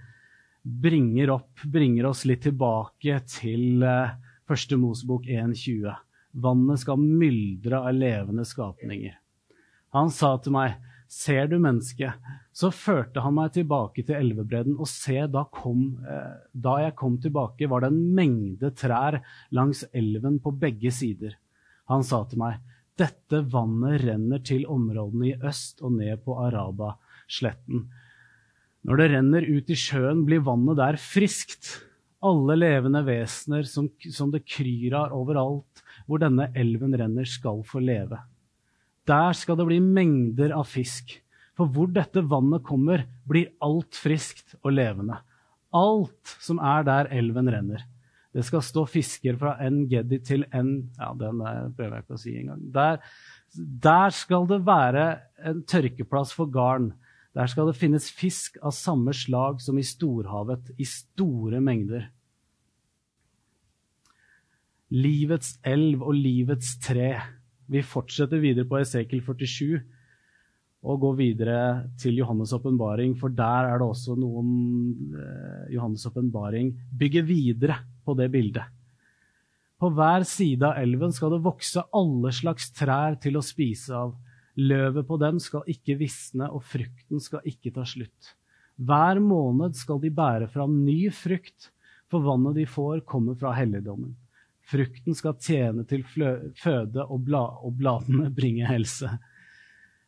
bringer, 0.64 1.30
opp, 1.36 1.62
bringer 1.68 2.08
oss 2.08 2.24
litt 2.24 2.42
tilbake 2.46 3.20
til 3.28 3.84
eh, 3.84 4.16
første 4.48 4.78
Mosebok 4.80 5.28
1,20. 5.28 5.92
Vannet 6.42 6.80
skal 6.80 6.98
myldre 6.98 7.82
av 7.84 7.94
levende 7.94 8.44
skapninger. 8.44 9.14
Han 9.92 10.10
sa 10.10 10.36
til 10.40 10.56
meg, 10.56 10.80
Ser 11.06 11.46
du 11.46 11.60
mennesket? 11.62 12.18
Så 12.50 12.72
førte 12.74 13.22
han 13.22 13.36
meg 13.36 13.52
tilbake 13.54 14.02
til 14.02 14.16
elvebredden, 14.16 14.74
og 14.74 14.88
se, 14.90 15.20
da, 15.30 15.44
kom, 15.54 16.00
eh, 16.02 16.32
da 16.50 16.80
jeg 16.82 16.96
kom 16.98 17.20
tilbake, 17.22 17.68
var 17.70 17.84
det 17.84 17.92
en 17.92 18.14
mengde 18.16 18.72
trær 18.74 19.20
langs 19.54 19.84
elven 19.94 20.40
på 20.42 20.50
begge 20.58 20.90
sider. 20.90 21.36
Han 21.92 22.02
sa 22.02 22.24
til 22.26 22.42
meg, 22.42 22.58
dette 22.98 23.44
vannet 23.52 24.02
renner 24.02 24.42
til 24.42 24.66
områdene 24.72 25.28
i 25.28 25.36
øst 25.46 25.84
og 25.84 25.94
ned 26.00 26.24
på 26.24 26.34
Araba 26.42 26.96
sletten. 27.28 27.86
Når 28.86 29.00
det 29.00 29.08
renner 29.12 29.46
ut 29.48 29.70
i 29.72 29.78
sjøen, 29.78 30.22
blir 30.26 30.44
vannet 30.46 30.78
der 30.78 30.98
friskt. 31.00 31.72
Alle 32.24 32.56
levende 32.58 33.02
vesener 33.06 33.66
som, 33.68 33.88
som 34.14 34.30
det 34.32 34.44
kryr 34.46 34.94
av 34.96 35.14
overalt 35.14 35.82
hvor 36.06 36.22
denne 36.22 36.48
elven 36.58 36.94
renner, 36.94 37.26
skal 37.26 37.64
få 37.66 37.80
leve. 37.82 38.20
Der 39.06 39.34
skal 39.38 39.58
det 39.58 39.66
bli 39.68 39.80
mengder 39.82 40.54
av 40.54 40.68
fisk. 40.70 41.16
For 41.56 41.70
hvor 41.72 41.88
dette 41.90 42.22
vannet 42.28 42.64
kommer, 42.66 43.06
blir 43.26 43.50
alt 43.64 43.96
friskt 43.96 44.54
og 44.62 44.74
levende. 44.76 45.18
Alt 45.74 46.36
som 46.42 46.60
er 46.62 46.86
der 46.86 47.10
elven 47.16 47.50
renner. 47.50 47.82
Det 48.36 48.44
skal 48.44 48.60
stå 48.64 48.84
fisker 48.90 49.38
fra 49.40 49.54
en 49.64 49.86
Geddi 49.88 50.18
til 50.20 50.44
en 50.54 50.90
Ja, 50.98 51.14
den 51.16 51.40
prøver 51.40 51.94
jeg 51.96 52.04
ikke 52.04 52.18
å 52.18 52.20
si 52.20 52.34
engang. 52.36 52.60
Der, 52.74 53.00
der 53.56 54.12
skal 54.12 54.44
det 54.50 54.60
være 54.66 55.06
en 55.48 55.62
tørkeplass 55.64 56.34
for 56.36 56.50
garn. 56.52 56.90
Der 57.36 57.50
skal 57.52 57.68
det 57.68 57.76
finnes 57.76 58.08
fisk 58.08 58.56
av 58.64 58.72
samme 58.72 59.12
slag 59.12 59.60
som 59.60 59.76
i 59.76 59.84
storhavet, 59.84 60.70
i 60.80 60.86
store 60.88 61.60
mengder. 61.60 62.06
Livets 64.96 65.58
elv 65.66 66.04
og 66.06 66.16
livets 66.16 66.76
tre. 66.80 67.10
Vi 67.68 67.82
fortsetter 67.84 68.40
videre 68.40 68.64
på 68.68 68.78
Esekel 68.80 69.20
47 69.26 69.82
og 70.86 71.00
går 71.02 71.14
videre 71.18 71.60
til 71.98 72.20
Johannes' 72.20 72.54
åpenbaring, 72.54 73.16
for 73.18 73.32
der 73.34 73.72
er 73.72 73.80
det 73.80 73.88
også 73.88 74.14
noen 74.16 74.50
eh, 75.18 75.74
Johannes' 75.74 76.06
åpenbaring 76.06 76.70
bygger 76.96 77.26
videre 77.26 77.80
på 78.06 78.14
det 78.14 78.30
bildet. 78.32 78.70
På 79.76 79.90
hver 79.92 80.24
side 80.24 80.64
av 80.64 80.78
elven 80.80 81.12
skal 81.12 81.34
det 81.34 81.42
vokse 81.44 81.82
alle 81.92 82.32
slags 82.32 82.70
trær 82.72 83.18
til 83.20 83.36
å 83.36 83.44
spise 83.44 83.92
av. 83.92 84.14
Løvet 84.56 85.04
på 85.06 85.18
dem 85.20 85.38
skal 85.42 85.66
ikke 85.68 85.98
visne, 86.00 86.48
og 86.48 86.64
frukten 86.64 87.20
skal 87.20 87.44
ikke 87.44 87.74
ta 87.76 87.84
slutt. 87.84 88.34
Hver 88.76 89.20
måned 89.20 89.76
skal 89.76 90.00
de 90.00 90.12
bære 90.12 90.48
fram 90.52 90.78
ny 90.84 91.10
frukt, 91.12 91.70
for 92.08 92.24
vannet 92.24 92.56
de 92.60 92.66
får, 92.68 93.02
kommer 93.08 93.36
fra 93.36 93.52
helligdommen. 93.56 94.14
Frukten 94.66 95.14
skal 95.14 95.36
tjene 95.38 95.84
til 95.86 96.02
føde, 96.06 97.04
og, 97.04 97.20
bla, 97.26 97.44
og 97.62 97.76
bladene 97.78 98.30
bringe 98.38 98.66
helse. 98.68 99.10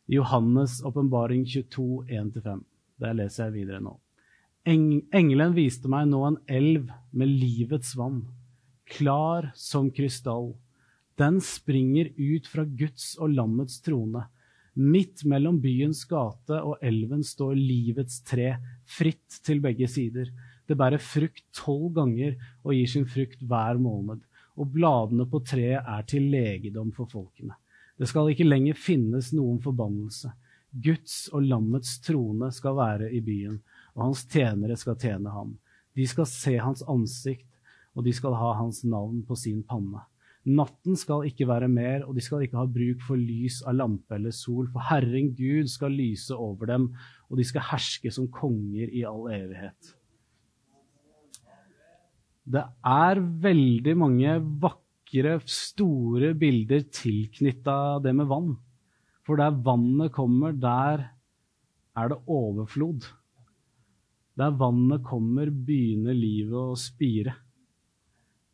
Johannes' 0.09 0.81
åpenbaring 0.85 1.45
22, 1.45 2.05
1-5. 2.09 2.63
Der 2.99 3.15
leser 3.15 3.47
jeg 3.47 3.61
videre 3.61 3.83
nå. 3.83 3.93
Engelen 4.69 5.53
viste 5.55 5.89
meg 5.89 6.09
nå 6.09 6.23
en 6.27 6.39
elv 6.51 6.89
med 7.15 7.31
livets 7.31 7.93
vann, 7.97 8.25
klar 8.89 9.47
som 9.57 9.87
krystall. 9.93 10.51
Den 11.17 11.39
springer 11.43 12.11
ut 12.17 12.49
fra 12.49 12.65
Guds 12.67 13.13
og 13.19 13.31
lammets 13.37 13.79
trone. 13.85 14.25
Midt 14.79 15.25
mellom 15.27 15.57
byens 15.59 16.05
gate 16.07 16.55
og 16.63 16.79
elven 16.85 17.19
står 17.25 17.57
livets 17.57 18.21
tre, 18.23 18.53
fritt 18.87 19.41
til 19.43 19.59
begge 19.59 19.89
sider. 19.91 20.29
Det 20.63 20.77
bærer 20.79 21.01
frukt 21.03 21.43
tolv 21.51 21.89
ganger 21.97 22.37
og 22.63 22.71
gir 22.77 22.87
sin 22.87 23.07
frukt 23.09 23.41
hver 23.43 23.79
måned. 23.81 24.21
Og 24.55 24.69
bladene 24.71 25.25
på 25.27 25.41
treet 25.43 25.83
er 25.83 26.05
til 26.07 26.29
legedom 26.31 26.93
for 26.95 27.11
folkene. 27.11 27.57
Det 27.99 28.07
skal 28.07 28.31
ikke 28.31 28.47
lenger 28.47 28.79
finnes 28.79 29.33
noen 29.35 29.59
forbannelse. 29.59 30.31
Guds 30.71 31.25
og 31.33 31.43
lammets 31.49 31.97
trone 32.05 32.47
skal 32.55 32.77
være 32.77 33.09
i 33.11 33.19
byen, 33.25 33.57
og 33.97 34.05
hans 34.05 34.23
tjenere 34.31 34.77
skal 34.79 34.95
tjene 35.01 35.33
ham. 35.33 35.57
De 35.97 36.05
skal 36.07 36.29
se 36.29 36.55
hans 36.61 36.85
ansikt, 36.87 37.49
og 37.97 38.05
de 38.07 38.13
skal 38.15 38.37
ha 38.39 38.53
hans 38.61 38.85
navn 38.87 39.25
på 39.27 39.35
sin 39.35 39.59
panne. 39.67 40.05
Natten 40.49 40.97
skal 40.97 41.27
ikke 41.29 41.45
være 41.49 41.67
mer, 41.69 42.07
og 42.07 42.15
de 42.17 42.23
skal 42.25 42.41
ikke 42.45 42.57
ha 42.57 42.65
bruk 42.73 43.03
for 43.05 43.19
lys 43.19 43.59
av 43.69 43.75
lampe 43.77 44.17
eller 44.17 44.33
sol, 44.33 44.65
for 44.73 44.81
Herren 44.87 45.33
Gud 45.37 45.69
skal 45.69 45.93
lyse 45.93 46.33
over 46.33 46.71
dem, 46.71 46.89
og 47.29 47.37
de 47.37 47.45
skal 47.45 47.67
herske 47.69 48.11
som 48.13 48.29
konger 48.33 48.89
i 48.89 49.03
all 49.05 49.27
evighet. 49.35 49.93
Det 52.49 52.63
er 52.89 53.21
veldig 53.43 53.93
mange 53.99 54.39
vakre, 54.63 55.35
store 55.45 56.33
bilder 56.37 56.87
tilknytta 56.93 57.99
det 58.01 58.15
med 58.17 58.29
vann. 58.29 58.55
For 59.25 59.37
der 59.37 59.53
vannet 59.53 60.15
kommer, 60.15 60.55
der 60.57 61.03
er 61.93 62.09
det 62.09 62.17
overflod. 62.25 63.05
Der 64.39 64.55
vannet 64.57 65.03
kommer, 65.05 65.51
begynner 65.51 66.17
livet 66.17 66.57
å 66.57 66.79
spire. 66.79 67.35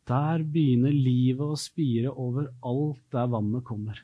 Der 0.06 0.42
begynner 0.46 0.94
livet 0.94 1.42
å 1.42 1.58
spire 1.58 2.12
overalt 2.14 3.02
der 3.10 3.30
vannet 3.32 3.64
kommer. 3.66 3.98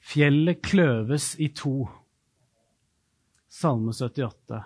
Fjellet 0.00 0.62
kløves 0.64 1.34
i 1.38 1.50
to. 1.54 1.84
Salme 3.52 3.92
78. 3.92 4.62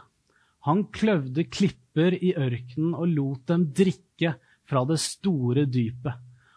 Han 0.68 0.85
kløvde 0.94 1.44
klipper 1.50 2.14
i 2.14 2.30
ørkenen 2.38 2.94
og 2.94 3.11
lot 3.11 3.42
dem 3.50 3.66
drikke 3.76 4.37
fra 4.64 4.85
det 4.88 5.00
store 5.02 5.66
dypet. 5.68 6.14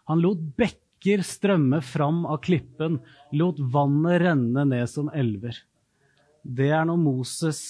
Han 0.07 0.21
lot 0.23 0.43
bekker 0.59 1.25
strømme 1.25 1.81
fram 1.83 2.21
av 2.29 2.39
klippen, 2.45 3.01
lot 3.35 3.59
vannet 3.59 4.21
renne 4.23 4.63
ned 4.69 4.87
som 4.91 5.09
elver. 5.09 5.57
Det 6.47 6.69
er 6.71 6.85
når 6.87 7.01
Moses 7.01 7.61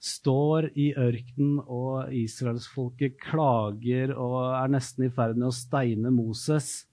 står 0.00 0.70
i 0.80 0.90
ørkenen, 0.96 1.60
og 1.60 2.12
israelsfolket 2.16 3.18
klager 3.20 4.14
og 4.16 4.38
er 4.56 4.72
nesten 4.72 5.06
i 5.06 5.12
ferd 5.12 5.36
med 5.36 5.50
å 5.50 5.54
steine 5.54 6.12
Moses, 6.14 6.86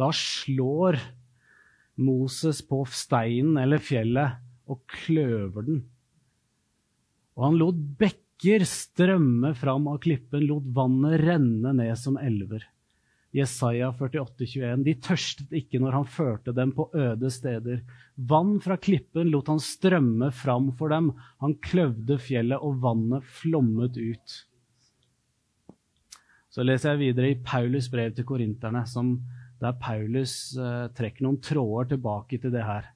da 0.00 0.08
slår 0.14 0.96
Moses 1.98 2.62
på 2.64 2.84
steinen 2.88 3.58
eller 3.60 3.82
fjellet 3.82 4.38
og 4.70 4.80
kløver 4.88 5.66
den. 5.66 5.82
Og 7.36 7.44
han 7.48 7.58
lot 7.60 7.78
bekker 8.00 8.64
strømme 8.66 9.52
fram 9.58 9.88
av 9.90 10.00
klippen, 10.02 10.46
lot 10.46 10.66
vannet 10.74 11.20
renne 11.24 11.74
ned 11.76 11.94
som 12.00 12.18
elver. 12.20 12.64
Jesaja 13.36 13.90
48, 13.92 14.46
21. 14.46 14.84
De 14.86 14.94
tørstet 15.04 15.52
ikke 15.52 15.80
når 15.82 15.98
han 15.98 16.06
førte 16.08 16.54
dem 16.56 16.72
på 16.76 16.88
øde 16.96 17.30
steder. 17.32 17.82
Vann 18.16 18.56
fra 18.64 18.78
klippen 18.80 19.28
lot 19.32 19.50
han 19.52 19.60
strømme 19.60 20.30
fram 20.32 20.70
for 20.78 20.92
dem. 20.94 21.12
Han 21.44 21.58
kløvde 21.64 22.16
fjellet, 22.22 22.56
og 22.60 22.80
vannet 22.84 23.26
flommet 23.40 23.98
ut. 24.00 24.38
Så 26.48 26.64
leser 26.64 26.94
jeg 26.94 27.02
videre 27.02 27.32
i 27.34 27.40
Paulus' 27.44 27.90
brev 27.92 28.14
til 28.16 28.26
korinterne, 28.26 28.86
der 29.58 29.74
Paulus 29.82 30.56
eh, 30.56 30.86
trekker 30.94 31.26
noen 31.26 31.40
tråder 31.42 31.92
tilbake 31.92 32.38
til 32.40 32.54
det 32.54 32.64
her. 32.64 32.88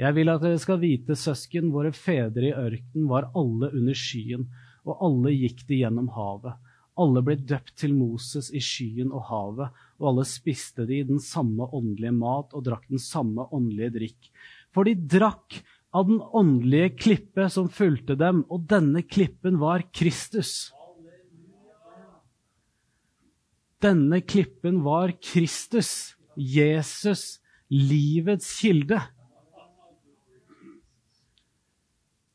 Jeg 0.00 0.16
vil 0.16 0.32
at 0.32 0.40
dere 0.40 0.58
skal 0.62 0.80
vite, 0.80 1.16
søsken, 1.18 1.72
våre 1.74 1.90
fedre 1.92 2.48
i 2.48 2.56
ørkenen 2.56 3.08
var 3.10 3.28
alle 3.36 3.68
under 3.76 3.96
skyen, 3.98 4.46
og 4.86 5.02
alle 5.04 5.34
gikk 5.34 5.66
de 5.68 5.82
gjennom 5.82 6.08
havet. 6.14 6.56
Alle 6.98 7.22
ble 7.24 7.36
døpt 7.38 7.76
til 7.78 7.94
Moses 7.94 8.50
i 8.50 8.60
skyen 8.62 9.12
og 9.14 9.28
havet, 9.28 9.76
og 10.00 10.08
alle 10.10 10.24
spiste 10.28 10.86
de 10.88 11.02
den 11.06 11.20
samme 11.22 11.68
åndelige 11.70 12.14
mat 12.16 12.56
og 12.56 12.64
drakk 12.66 12.88
den 12.90 13.02
samme 13.02 13.46
åndelige 13.54 13.94
drikk. 13.98 14.32
For 14.74 14.88
de 14.88 14.96
drakk 14.96 15.60
av 15.94 16.06
den 16.08 16.20
åndelige 16.20 16.94
klippe 16.98 17.48
som 17.50 17.70
fulgte 17.72 18.16
dem, 18.18 18.44
og 18.50 18.66
denne 18.70 19.02
klippen 19.06 19.58
var 19.62 19.84
Kristus. 19.94 20.70
Denne 23.80 24.20
klippen 24.20 24.82
var 24.84 25.14
Kristus, 25.24 26.14
Jesus, 26.36 27.40
livets 27.72 28.50
kilde. 28.60 29.00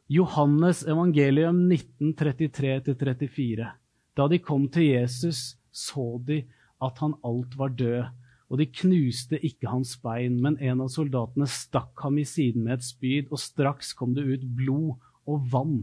Johannes 0.09 0.83
evangelium 0.85 1.65
1933-34. 1.71 3.69
Da 4.15 4.27
de 4.31 4.39
kom 4.39 4.69
til 4.71 4.91
Jesus, 4.93 5.57
så 5.71 6.15
de 6.27 6.43
at 6.83 6.99
han 7.03 7.15
alt 7.23 7.57
var 7.59 7.73
død 7.75 8.05
og 8.49 8.59
de 8.61 8.67
knuste 8.69 9.39
ikke 9.41 9.71
hans 9.71 9.95
bein, 10.03 10.37
men 10.41 10.57
en 10.61 10.83
av 10.85 10.91
soldatene 10.93 11.47
stakk 11.49 12.03
ham 12.05 12.19
i 12.21 12.25
siden 12.29 12.65
med 12.67 12.77
et 12.77 12.85
spyd, 12.85 13.31
og 13.33 13.41
straks 13.41 13.93
kom 13.97 14.13
det 14.17 14.25
ut 14.27 14.45
blod 14.57 14.93
og 15.25 15.47
vann. 15.51 15.79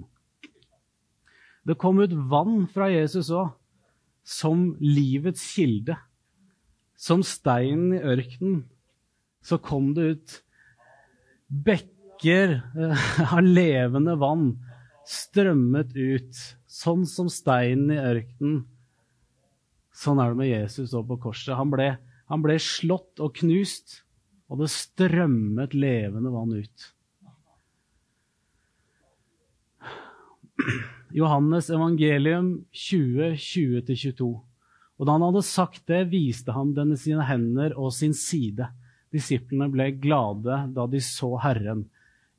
Det 1.66 1.76
kom 1.78 1.98
ut 2.02 2.14
vann 2.30 2.68
fra 2.70 2.88
Jesus 2.90 3.32
òg, 3.34 3.50
som 4.22 4.70
livets 4.78 5.42
kilde. 5.56 5.96
Som 6.94 7.24
steinen 7.26 7.96
i 7.96 8.02
ørkenen 8.14 8.62
så 9.42 9.58
kom 9.58 9.90
det 9.96 10.04
ut 10.12 10.34
bekker 11.66 12.60
eh, 12.78 13.06
av 13.34 13.42
levende 13.42 14.14
vann 14.22 14.52
strømmet 15.02 15.96
ut, 15.98 16.42
sånn 16.72 17.04
som 17.08 17.28
steinen 17.32 17.92
i 17.92 18.00
ørkenen. 18.00 18.62
Sånn 19.92 20.22
er 20.22 20.32
det 20.32 20.40
med 20.40 20.48
Jesus 20.48 20.94
òg 20.96 21.10
på 21.10 21.20
korset. 21.28 21.52
Han 21.58 21.72
ble 21.72 21.92
han 22.32 22.40
ble 22.40 22.54
slått 22.64 23.20
og 23.20 23.34
knust, 23.42 23.98
og 24.48 24.62
det 24.62 24.70
strømmet 24.72 25.74
levende 25.76 26.30
vann 26.32 26.54
ut. 26.56 26.86
Johannes 31.12 31.68
evangelium 31.68 32.54
20, 32.72 33.34
20-22. 33.36 34.30
Og 34.32 35.08
da 35.08 35.16
han 35.16 35.26
hadde 35.26 35.44
sagt 35.44 35.84
det, 35.90 36.06
viste 36.12 36.54
han 36.56 36.72
denne 36.76 36.96
sine 37.00 37.26
hender 37.28 37.74
og 37.76 37.92
sin 37.92 38.16
side. 38.16 38.70
Disiplene 39.12 39.68
ble 39.72 39.90
glade 40.00 40.62
da 40.72 40.86
de 40.88 41.02
så 41.04 41.34
Herren. 41.42 41.84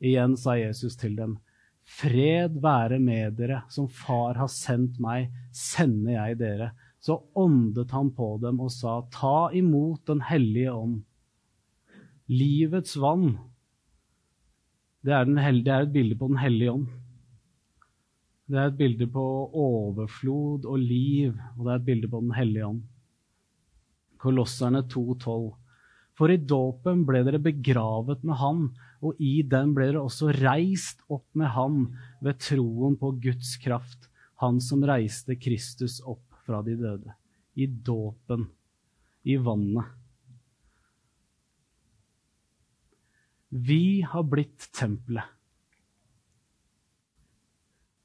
Igjen 0.02 0.34
sa 0.40 0.56
Jesus 0.58 0.98
til 0.98 1.14
dem, 1.20 1.38
Fred 1.84 2.62
være 2.64 3.00
med 3.00 3.36
dere, 3.38 3.64
som 3.70 3.90
Far 3.92 4.40
har 4.40 4.50
sendt 4.52 5.00
meg, 5.04 5.30
sender 5.52 6.16
jeg 6.16 6.40
dere 6.40 6.72
så 7.04 7.24
åndet 7.34 7.92
han 7.92 8.14
på 8.16 8.38
dem 8.40 8.62
og 8.64 8.70
sa, 8.72 9.02
Ta 9.12 9.52
imot 9.52 10.06
Den 10.08 10.22
hellige 10.24 10.72
ånd. 10.72 11.02
Livets 12.32 12.96
vann, 12.96 13.34
det 15.04 15.12
er, 15.12 15.28
hellige, 15.44 15.66
det 15.66 15.74
er, 15.74 15.84
et 15.84 15.92
bilde 15.92 16.16
på 16.16 16.30
Den 16.32 16.40
hellige 16.40 16.72
ånd. 16.72 16.86
Det 18.48 18.60
er 18.62 18.72
et 18.72 18.78
bilde 18.80 19.08
på 19.12 19.26
overflod 19.66 20.64
og 20.64 20.80
liv, 20.80 21.36
og 21.58 21.66
det 21.66 21.74
er 21.74 21.82
et 21.82 21.88
bilde 21.92 22.08
på 22.08 22.24
Den 22.24 22.32
hellige 22.38 22.70
ånd. 22.70 22.82
Kolosserne 24.24 24.86
2,12. 24.88 25.52
For 26.18 26.30
i 26.30 26.38
dåpen 26.38 27.04
ble 27.08 27.24
dere 27.26 27.42
begravet 27.42 28.22
med 28.26 28.38
Han, 28.38 28.66
og 29.02 29.18
i 29.22 29.42
den 29.50 29.74
ble 29.74 29.90
dere 29.90 30.04
også 30.06 30.30
reist 30.38 31.02
opp 31.10 31.26
med 31.38 31.54
Han 31.56 31.80
ved 32.24 32.42
troen 32.44 32.98
på 33.02 33.16
Guds 33.24 33.56
kraft, 33.64 34.10
Han 34.44 34.62
som 34.62 34.86
reiste 34.86 35.38
Kristus 35.42 36.00
opp 36.06 36.26
fra 36.46 36.62
de 36.66 36.78
døde. 36.78 37.18
I 37.58 37.66
dåpen. 37.68 38.48
I 39.24 39.38
vannet. 39.40 39.86
Vi 43.54 44.02
har 44.02 44.26
blitt 44.26 44.66
tempelet. 44.74 45.30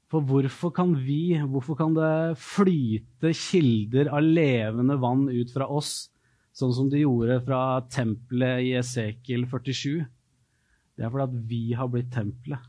For 0.09 0.25
hvorfor 0.25 0.71
kan 0.73 0.95
vi, 0.97 1.37
hvorfor 1.37 1.77
kan 1.77 1.93
det 1.93 2.37
flyte 2.41 3.33
kilder 3.37 4.09
av 4.13 4.25
levende 4.25 4.97
vann 5.01 5.27
ut 5.29 5.51
fra 5.53 5.67
oss, 5.69 6.09
sånn 6.55 6.73
som 6.75 6.89
de 6.91 7.03
gjorde 7.03 7.39
fra 7.45 7.61
tempelet 7.91 8.65
i 8.67 8.73
Esekiel 8.79 9.45
47? 9.49 10.03
Det 10.97 11.05
er 11.05 11.13
fordi 11.13 11.27
at 11.27 11.49
vi 11.49 11.63
har 11.79 11.89
blitt 11.91 12.11
tempelet. 12.11 12.67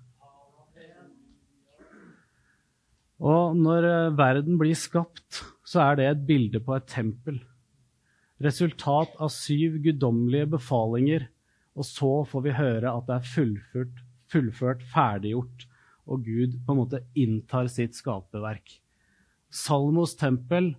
Og 3.21 3.57
når 3.59 3.85
eh, 3.85 4.17
verden 4.17 4.57
blir 4.61 4.77
skapt, 4.79 5.43
så 5.67 5.83
er 5.91 5.99
det 5.99 6.07
et 6.09 6.23
bilde 6.29 6.61
på 6.65 6.73
et 6.77 6.87
tempel. 6.89 7.41
Resultat 8.41 9.13
av 9.21 9.29
syv 9.35 9.77
guddommelige 9.85 10.49
befalinger, 10.55 11.27
og 11.77 11.85
så 11.85 12.13
får 12.29 12.47
vi 12.47 12.55
høre 12.57 12.93
at 12.95 13.09
det 13.09 13.19
er 13.19 13.29
fullført, 13.35 13.99
fullført, 14.33 14.87
ferdiggjort, 14.95 15.67
og 16.11 16.25
Gud 16.25 16.57
på 16.65 16.73
en 16.73 16.81
måte 16.81 17.03
inntar 17.19 17.69
sitt 17.71 17.99
skaperverk. 17.99 18.79
Salmos 19.53 20.17
tempel 20.19 20.73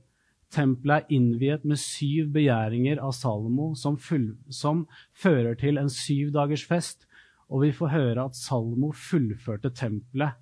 Tempelet 0.51 1.05
er 1.05 1.15
innviet 1.15 1.63
med 1.67 1.79
syv 1.79 2.33
begjæringer 2.35 2.99
av 2.99 3.13
Salomo, 3.15 3.71
som, 3.79 3.95
full, 3.97 4.33
som 4.51 4.85
fører 5.15 5.55
til 5.59 5.79
en 5.79 5.91
syvdagersfest, 5.91 7.07
og 7.51 7.65
vi 7.65 7.73
får 7.75 7.93
høre 7.93 8.29
at 8.29 8.35
Salomo 8.35 8.91
fullførte 8.95 9.71
tempelet 9.75 10.39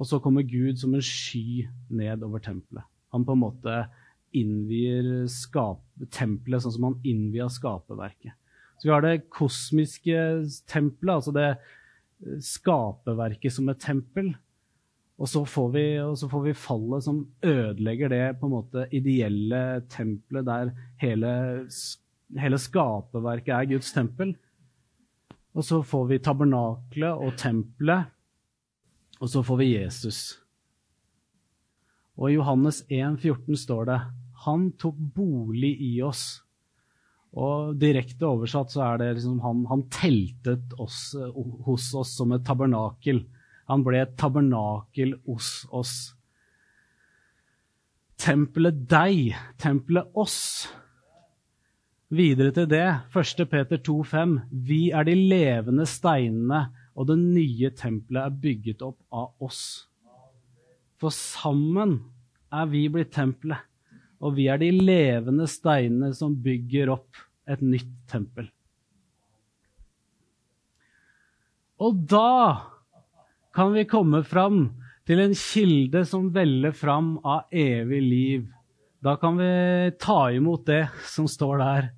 og 0.00 0.08
så 0.08 0.18
kommer 0.24 0.46
Gud 0.48 0.78
som 0.80 0.94
en 0.96 1.04
sky 1.04 1.66
ned 1.92 2.22
over 2.24 2.40
tempelet. 2.40 2.86
Han 3.12 3.26
på 3.28 3.36
en 3.36 3.42
måte 3.42 3.74
innvier 4.36 5.26
tempelet 6.14 6.64
sånn 6.64 6.74
som 6.76 6.86
han 6.88 7.00
innvia 7.04 7.50
skaperverket. 7.52 8.32
Så 8.80 8.88
vi 8.88 8.94
har 8.94 9.04
det 9.04 9.26
kosmiske 9.28 10.22
tempelet, 10.70 11.18
altså 11.18 11.34
det 11.36 12.40
skaperverket 12.46 13.52
som 13.52 13.68
et 13.68 13.82
tempel. 13.82 14.32
Og 15.20 15.28
så, 15.28 15.42
vi, 15.44 15.84
får 16.16 16.44
vi, 16.46 16.54
fallet 16.56 17.04
som 17.04 17.18
ødelegger 17.44 18.08
det 18.08 18.22
på 18.40 18.48
en 18.48 18.54
måte 18.54 18.86
ideelle 18.96 19.82
tempelet 19.92 20.46
der 20.48 20.70
hele, 21.02 21.32
hele 22.40 22.60
skaperverket 22.60 23.52
er 23.52 23.68
Guds 23.74 23.92
tempel. 23.92 24.32
Og 25.52 25.66
så 25.66 25.82
får 25.84 26.06
vi 26.08 26.22
tabernaklet 26.24 27.20
og 27.20 27.36
tempelet 27.36 28.08
og 29.20 29.28
så 29.28 29.42
får 29.44 29.60
vi 29.60 29.72
Jesus. 29.74 30.20
Og 32.16 32.30
i 32.30 32.36
Johannes 32.38 32.82
1, 32.88 33.20
14 33.20 33.58
står 33.60 33.90
det 33.90 33.98
han 34.46 34.70
tok 34.80 34.96
bolig 35.16 35.74
i 35.84 35.90
oss. 36.04 36.40
Og 37.36 37.76
direkte 37.78 38.26
oversatt 38.26 38.72
så 38.72 38.82
er 38.88 39.02
det 39.02 39.10
liksom 39.18 39.42
han, 39.44 39.60
han 39.68 39.84
teltet 39.92 40.72
oss, 40.80 41.12
hos 41.66 41.90
oss 42.00 42.16
som 42.16 42.32
et 42.34 42.44
tabernakel. 42.48 43.22
Han 43.70 43.84
ble 43.86 44.02
et 44.02 44.16
tabernakel 44.18 45.14
hos 45.28 45.62
oss. 45.70 45.94
Tempelet 48.20 48.82
deg, 48.90 49.32
tempelet 49.62 50.10
oss. 50.18 50.40
Videre 52.10 52.50
til 52.52 52.66
det, 52.68 52.86
1. 53.14 53.46
Peter 53.48 53.78
2,5.: 53.78 54.36
Vi 54.50 54.90
er 54.90 55.06
de 55.06 55.14
levende 55.14 55.86
steinene 55.86 56.66
og 57.00 57.08
det 57.08 57.16
nye 57.20 57.70
tempelet 57.76 58.26
er 58.26 58.38
bygget 58.42 58.82
opp 58.84 58.98
av 59.14 59.44
oss. 59.46 59.62
For 61.00 61.14
sammen 61.14 61.96
er 62.52 62.66
vi 62.68 62.84
blitt 62.92 63.14
tempelet, 63.14 63.62
og 64.20 64.34
vi 64.36 64.50
er 64.52 64.60
de 64.60 64.68
levende 64.74 65.46
steinene 65.48 66.12
som 66.16 66.34
bygger 66.44 66.92
opp 66.92 67.22
et 67.48 67.62
nytt 67.64 67.94
tempel. 68.10 68.50
Og 71.80 72.02
da 72.10 72.34
kan 73.54 73.72
vi 73.74 73.86
komme 73.88 74.22
fram 74.26 74.64
til 75.08 75.22
en 75.22 75.34
kilde 75.34 76.04
som 76.06 76.28
veller 76.34 76.74
fram 76.76 77.16
av 77.26 77.50
evig 77.50 78.02
liv. 78.02 78.44
Da 79.02 79.16
kan 79.16 79.38
vi 79.40 79.50
ta 80.00 80.28
imot 80.30 80.66
det 80.68 80.84
som 81.08 81.28
står 81.28 81.58
der 81.62 81.88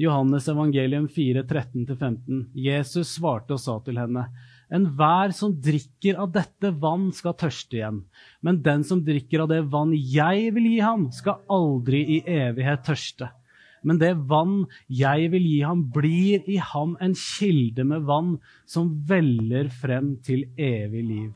Johannes 0.00 0.46
evangelium 0.48 1.08
4, 1.08 1.42
13-15. 1.42 2.46
Jesus 2.56 3.16
svarte 3.16 3.56
og 3.56 3.60
sa 3.60 3.76
til 3.84 3.98
henne, 4.00 4.28
Enhver 4.70 5.32
som 5.34 5.56
drikker 5.58 6.20
av 6.22 6.30
dette 6.32 6.70
vann, 6.78 7.08
skal 7.12 7.34
tørste 7.34 7.80
igjen. 7.80 8.04
Men 8.40 8.60
den 8.62 8.84
som 8.86 9.02
drikker 9.04 9.42
av 9.42 9.50
det 9.50 9.64
vann 9.72 9.90
jeg 9.92 10.52
vil 10.54 10.68
gi 10.70 10.78
ham, 10.84 11.08
skal 11.12 11.42
aldri 11.50 12.04
i 12.16 12.20
evighet 12.30 12.86
tørste. 12.86 13.32
Men 13.82 14.00
det 14.00 14.14
vann 14.30 14.64
jeg 14.86 15.30
vil 15.32 15.46
gi 15.46 15.60
ham, 15.64 15.86
blir 15.92 16.44
i 16.50 16.60
ham 16.72 16.96
en 17.00 17.14
kilde 17.16 17.86
med 17.88 18.08
vann 18.08 18.34
som 18.68 18.92
veller 19.08 19.70
frem 19.72 20.16
til 20.24 20.48
evig 20.56 21.04
liv. 21.04 21.30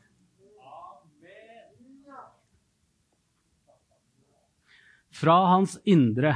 fra 5.15 5.35
hans 5.53 5.79
indre. 5.87 6.35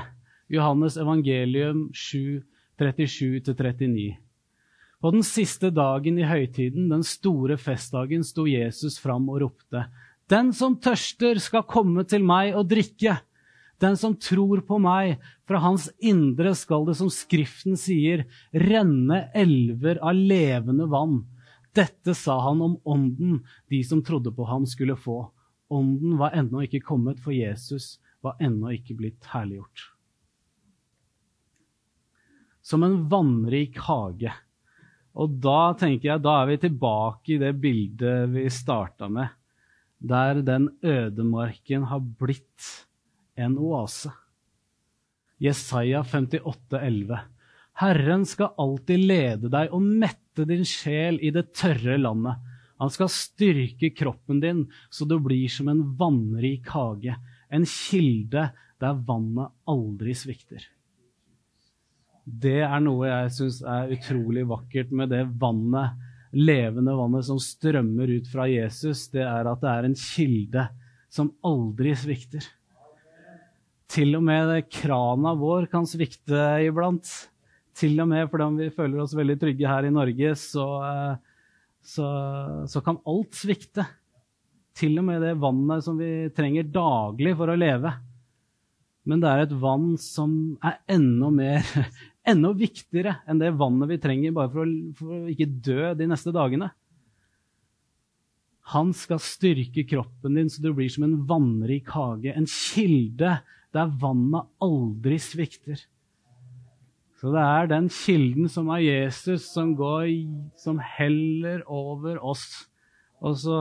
Johannes 0.49 0.97
evangelium 0.97 1.89
7, 1.93 2.41
37-39. 2.79 4.15
På 4.99 5.11
den 5.11 5.23
siste 5.23 5.69
dagen 5.71 6.17
i 6.19 6.27
høytiden, 6.27 6.89
den 6.91 7.03
store 7.07 7.59
festdagen, 7.59 8.23
sto 8.25 8.47
Jesus 8.49 8.97
fram 8.99 9.29
og 9.31 9.43
ropte. 9.43 9.85
Den 10.31 10.51
som 10.55 10.77
tørster, 10.81 11.39
skal 11.39 11.67
komme 11.69 12.03
til 12.07 12.25
meg 12.25 12.55
og 12.57 12.67
drikke. 12.71 13.19
Den 13.79 13.95
som 13.97 14.15
tror 14.19 14.59
på 14.67 14.77
meg, 14.83 15.19
fra 15.47 15.61
hans 15.63 15.87
indre 16.03 16.51
skal 16.57 16.83
det, 16.89 16.97
som 16.99 17.11
Skriften 17.13 17.79
sier, 17.79 18.25
renne 18.51 19.21
elver 19.37 20.01
av 20.03 20.17
levende 20.19 20.89
vann. 20.91 21.21
Dette 21.75 22.15
sa 22.17 22.39
han 22.43 22.63
om 22.65 22.75
ånden 22.83 23.39
de 23.71 23.79
som 23.87 24.01
trodde 24.03 24.33
på 24.35 24.47
ham, 24.49 24.65
skulle 24.67 24.97
få. 24.99 25.21
Ånden 25.71 26.17
var 26.19 26.35
ennå 26.35 26.65
ikke 26.65 26.83
kommet, 26.83 27.21
for 27.23 27.31
Jesus 27.35 27.99
var 28.25 28.35
ennå 28.43 28.73
ikke 28.75 28.97
blitt 28.99 29.31
herliggjort. 29.31 29.85
Som 32.65 32.83
en 32.83 32.99
vannrik 33.09 33.79
hage. 33.87 34.33
Og 35.19 35.39
da 35.41 35.71
tenker 35.79 36.11
jeg, 36.11 36.23
da 36.25 36.35
er 36.41 36.51
vi 36.51 36.59
tilbake 36.65 37.35
i 37.35 37.39
det 37.41 37.53
bildet 37.61 38.29
vi 38.33 38.45
starta 38.53 39.07
med, 39.11 39.31
der 39.99 40.43
den 40.45 40.67
ødemarken 40.83 41.87
har 41.89 42.03
blitt 42.03 42.88
en 43.39 43.57
oase. 43.57 44.11
Jesaja 45.39 46.03
58, 46.03 46.79
11. 46.81 47.19
Herren 47.79 48.25
skal 48.27 48.55
alltid 48.59 49.05
lede 49.07 49.51
deg 49.51 49.71
og 49.75 49.83
mette 49.83 50.43
din 50.47 50.65
sjel 50.67 51.19
i 51.23 51.31
det 51.31 51.49
tørre 51.55 51.95
landet. 51.99 52.41
Han 52.79 52.91
skal 52.91 53.11
styrke 53.11 53.91
kroppen 53.95 54.41
din 54.43 54.65
så 54.91 55.07
du 55.07 55.15
blir 55.23 55.47
som 55.51 55.71
en 55.71 55.85
vannrik 55.99 56.67
hage, 56.75 57.15
en 57.51 57.65
kilde 57.67 58.49
der 58.79 58.99
vannet 59.07 59.55
aldri 59.67 60.15
svikter. 60.15 60.63
Det 62.23 62.59
er 62.61 62.83
noe 62.83 63.07
jeg 63.07 63.33
syns 63.35 63.63
er 63.63 63.95
utrolig 63.95 64.45
vakkert 64.47 64.91
med 64.95 65.11
det 65.15 65.23
vannet, 65.41 65.95
levende 66.35 66.93
vannet 66.93 67.25
som 67.25 67.39
strømmer 67.41 68.11
ut 68.19 68.27
fra 68.29 68.45
Jesus. 68.51 69.07
Det 69.11 69.23
er 69.25 69.49
at 69.49 69.63
det 69.63 69.71
er 69.71 69.87
en 69.87 69.97
kilde 69.97 70.67
som 71.09 71.31
aldri 71.47 71.95
svikter. 71.97 72.43
Til 73.89 74.13
og 74.19 74.25
med 74.25 74.51
krana 74.69 75.33
vår 75.37 75.65
kan 75.71 75.87
svikte 75.89 76.41
iblant. 76.65 77.07
Til 77.79 77.95
og 78.03 78.09
med 78.11 78.27
fordi 78.29 78.65
vi 78.65 78.75
føler 78.75 79.01
oss 79.01 79.15
veldig 79.17 79.37
trygge 79.41 79.69
her 79.69 79.87
i 79.87 79.93
Norge, 79.93 80.33
så, 80.37 80.65
så, 81.81 82.09
så 82.69 82.83
kan 82.85 82.99
alt 83.09 83.39
svikte. 83.39 83.87
Til 84.77 84.99
og 85.01 85.07
med 85.07 85.23
det 85.25 85.33
vannet 85.41 85.83
som 85.85 85.97
vi 85.99 86.29
trenger 86.35 86.69
daglig 86.69 87.33
for 87.39 87.51
å 87.51 87.57
leve. 87.57 87.95
Men 89.09 89.23
det 89.23 89.31
er 89.31 89.45
et 89.45 89.55
vann 89.57 89.93
som 90.01 90.33
er 90.65 90.77
enda 90.91 91.31
mer 91.33 91.65
enda 92.29 92.51
viktigere 92.53 93.15
enn 93.25 93.39
det 93.41 93.55
vannet 93.57 93.89
vi 93.89 93.97
trenger 94.01 94.35
bare 94.35 94.51
for 94.53 94.67
å, 94.67 94.73
for 94.99 95.15
å 95.15 95.31
ikke 95.31 95.49
dø 95.65 95.93
de 95.97 96.07
neste 96.11 96.33
dagene. 96.35 96.69
Han 98.75 98.91
skal 98.93 99.21
styrke 99.23 99.81
kroppen 99.89 100.35
din 100.37 100.51
så 100.51 100.61
du 100.61 100.69
blir 100.77 100.91
som 100.93 101.07
en 101.07 101.15
vannrik 101.29 101.89
hage, 101.95 102.35
en 102.35 102.45
kilde 102.45 103.39
der 103.75 103.91
vannet 104.01 104.49
aldri 104.63 105.19
svikter. 105.21 105.81
Så 107.19 107.33
det 107.35 107.41
er 107.43 107.67
den 107.67 107.89
kilden 107.91 108.47
som 108.51 108.69
er 108.71 108.83
Jesus, 108.85 109.49
som, 109.51 109.73
går, 109.75 110.07
som 110.55 110.79
heller 110.79 111.65
over 111.67 112.21
oss. 112.23 112.45
Og 113.19 113.35
så, 113.41 113.57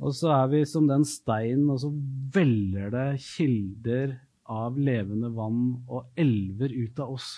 og 0.00 0.14
så 0.16 0.30
er 0.38 0.46
vi 0.54 0.62
som 0.68 0.88
den 0.88 1.04
steinen, 1.04 1.68
og 1.70 1.82
så 1.82 1.90
veller 2.32 2.88
det 2.94 3.08
kilder 3.26 4.16
av 4.48 4.78
levende 4.80 5.28
vann 5.34 5.74
og 5.90 6.08
elver 6.16 6.72
ut 6.72 7.02
av 7.04 7.18
oss. 7.18 7.28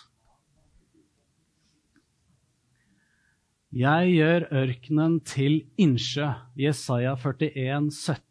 Jeg 3.74 4.14
gjør 4.14 4.46
ørkenen 4.62 5.18
til 5.28 5.58
innsjø, 5.76 6.30
Jesaja 6.56 7.18
41, 7.20 7.90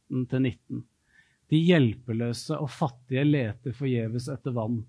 17-19. 0.10 0.88
De 1.52 1.60
hjelpeløse 1.64 2.58
og 2.60 2.72
fattige 2.74 3.24
leter 3.28 3.76
forgjeves 3.76 4.28
etter 4.32 4.56
vann. 4.56 4.82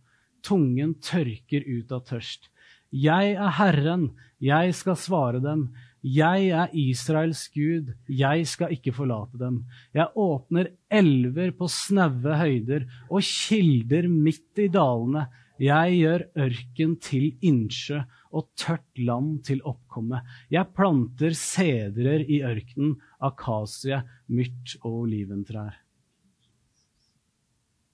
Tungen 0.43 0.97
tørker 1.03 1.67
ut 1.67 1.93
av 1.95 2.05
tørst. 2.09 2.49
Jeg 2.95 3.35
er 3.37 3.53
Herren, 3.59 4.11
jeg 4.41 4.73
skal 4.75 4.97
svare 4.97 5.43
dem. 5.45 5.69
Jeg 6.03 6.51
er 6.55 6.71
Israels 6.79 7.49
Gud, 7.53 7.91
jeg 8.07 8.47
skal 8.47 8.73
ikke 8.73 8.95
forlate 8.97 9.39
dem. 9.41 9.65
Jeg 9.95 10.09
åpner 10.17 10.71
elver 10.89 11.51
på 11.59 11.69
snaue 11.69 12.39
høyder 12.39 12.87
og 13.11 13.27
kilder 13.27 14.07
midt 14.09 14.63
i 14.63 14.69
dalene. 14.73 15.27
Jeg 15.59 15.97
gjør 15.99 16.25
ørken 16.47 16.95
til 17.03 17.33
innsjø 17.43 18.05
og 18.31 18.47
tørt 18.59 19.03
land 19.03 19.43
til 19.49 19.61
oppkomme. 19.67 20.23
Jeg 20.55 20.71
planter 20.77 21.35
sedrer 21.35 22.23
i 22.23 22.41
ørkenen, 22.47 22.95
akasie, 23.19 24.01
myrt 24.31 24.79
og 24.85 25.03
oliventrær. 25.03 25.75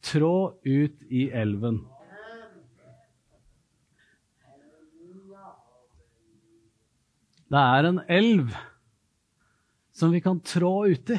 Trå 0.04 0.60
ut 0.62 1.02
i 1.08 1.28
elven. 1.32 1.80
Det 7.54 7.60
er 7.60 7.86
en 7.88 8.00
elv 8.10 8.52
som 9.94 10.12
vi 10.12 10.20
kan 10.24 10.40
trå 10.42 10.72
uti. 10.90 11.16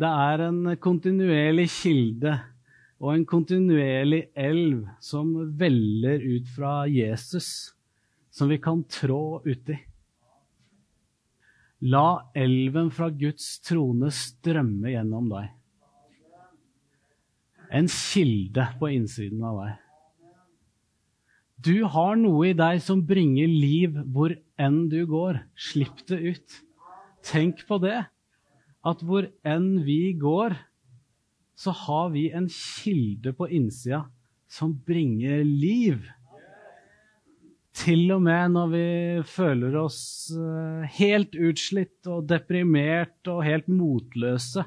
Det 0.00 0.10
er 0.30 0.42
en 0.46 0.62
kontinuerlig 0.80 1.66
kilde 1.72 2.34
og 3.00 3.14
en 3.14 3.24
kontinuerlig 3.28 4.26
elv 4.36 4.84
som 5.00 5.32
veller 5.58 6.20
ut 6.20 6.50
fra 6.52 6.84
Jesus, 6.92 7.72
som 8.30 8.50
vi 8.52 8.60
kan 8.60 8.84
trå 8.84 9.40
uti. 9.46 9.78
La 11.88 12.30
elven 12.36 12.90
fra 12.92 13.08
Guds 13.08 13.54
trone 13.64 14.12
strømme 14.12 14.92
gjennom 14.92 15.32
deg. 15.32 15.48
En 17.70 17.86
kilde 17.90 18.66
på 18.80 18.90
innsiden 18.90 19.44
av 19.46 19.60
deg. 19.62 19.76
Du 21.60 21.76
har 21.92 22.16
noe 22.16 22.48
i 22.48 22.56
deg 22.56 22.80
som 22.82 23.02
bringer 23.06 23.50
liv 23.50 23.98
hvor 24.14 24.32
enn 24.60 24.86
du 24.92 25.02
går. 25.08 25.42
Slipp 25.60 26.00
det 26.08 26.18
ut. 26.24 26.56
Tenk 27.26 27.66
på 27.68 27.76
det, 27.82 27.98
at 28.80 29.02
hvor 29.04 29.28
enn 29.44 29.82
vi 29.84 30.14
går, 30.16 30.56
så 31.52 31.74
har 31.76 32.08
vi 32.14 32.30
en 32.32 32.48
kilde 32.48 33.34
på 33.36 33.50
innsida 33.52 34.06
som 34.50 34.72
bringer 34.86 35.44
liv. 35.44 36.00
Til 37.76 38.08
og 38.16 38.24
med 38.24 38.56
når 38.56 38.72
vi 38.72 38.86
føler 39.28 39.76
oss 39.78 40.00
eh, 40.34 40.88
helt 40.96 41.36
utslitt 41.36 42.08
og 42.10 42.26
deprimert 42.28 43.28
og 43.30 43.44
helt 43.46 43.68
motløse, 43.70 44.64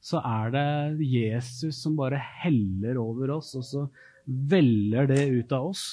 så 0.00 0.20
er 0.24 0.52
det 0.54 1.04
Jesus 1.04 1.82
som 1.82 1.96
bare 1.98 2.20
heller 2.42 3.00
over 3.00 3.36
oss, 3.36 3.52
og 3.58 3.66
så 3.66 3.86
veller 4.24 5.08
det 5.10 5.26
ut 5.28 5.52
av 5.52 5.72
oss. 5.72 5.84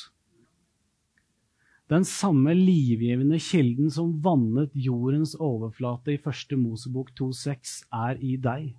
Den 1.88 2.04
samme 2.08 2.52
livgivende 2.56 3.40
kilden 3.40 3.92
som 3.92 4.18
vannet 4.24 4.74
jordens 4.76 5.38
overflate 5.40 6.16
i 6.16 6.20
første 6.20 6.58
Mosebok 6.60 7.14
2,6, 7.16 7.78
er 7.96 8.20
i 8.20 8.36
deg. 8.44 8.74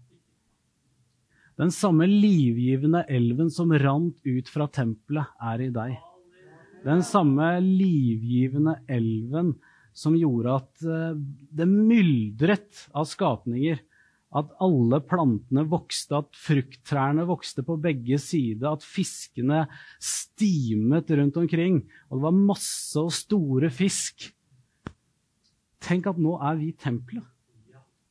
Den 1.59 1.73
samme 1.75 2.07
livgivende 2.07 3.03
elven 3.11 3.49
som 3.51 3.73
rant 3.73 4.21
ut 4.29 4.53
fra 4.53 4.69
tempelet, 4.71 5.33
er 5.41 5.65
i 5.65 5.71
deg. 5.75 5.97
Den 6.85 7.01
samme 7.03 7.57
livgivende 7.65 8.77
elven 8.87 9.57
som 9.97 10.15
gjorde 10.15 10.59
at 10.61 10.85
eh, 10.87 11.17
det 11.59 11.67
myldret 11.67 12.85
av 12.95 13.09
skapninger. 13.11 13.81
At 14.37 14.51
alle 14.61 15.01
plantene 15.09 15.65
vokste, 15.71 16.19
at 16.21 16.37
frukttrærne 16.37 17.25
vokste 17.29 17.65
på 17.65 17.79
begge 17.81 18.19
sider, 18.21 18.75
at 18.75 18.85
fiskene 18.85 19.63
stimet 20.03 21.09
rundt 21.17 21.39
omkring, 21.41 21.81
og 22.11 22.19
det 22.19 22.27
var 22.27 22.37
masse 22.37 23.01
og 23.01 23.15
store 23.17 23.71
fisk. 23.73 24.29
Tenk 25.81 26.11
at 26.11 26.21
nå 26.21 26.37
er 26.45 26.59
vi 26.61 26.75
tempelet. 26.77 27.25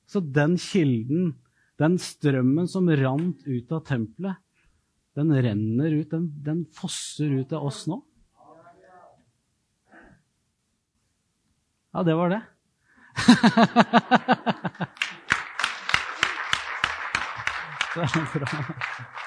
Så 0.07 0.23
den 0.23 0.55
kilden 0.57 1.35
den 1.77 1.97
strømmen 2.01 2.67
som 2.69 2.89
rant 2.89 3.43
ut 3.45 3.71
av 3.73 3.83
tempelet, 3.85 4.37
den 5.17 5.33
renner 5.33 5.93
ut, 5.93 6.09
den, 6.09 6.29
den 6.45 6.65
fosser 6.73 7.29
ut 7.39 7.53
av 7.53 7.69
oss 7.69 7.85
nå. 7.89 8.01
Ja, 11.93 12.03
det 12.05 12.17
var 12.17 12.33
det. 12.33 12.41
det 17.97 18.15
er 18.15 18.45
bra. 18.45 19.26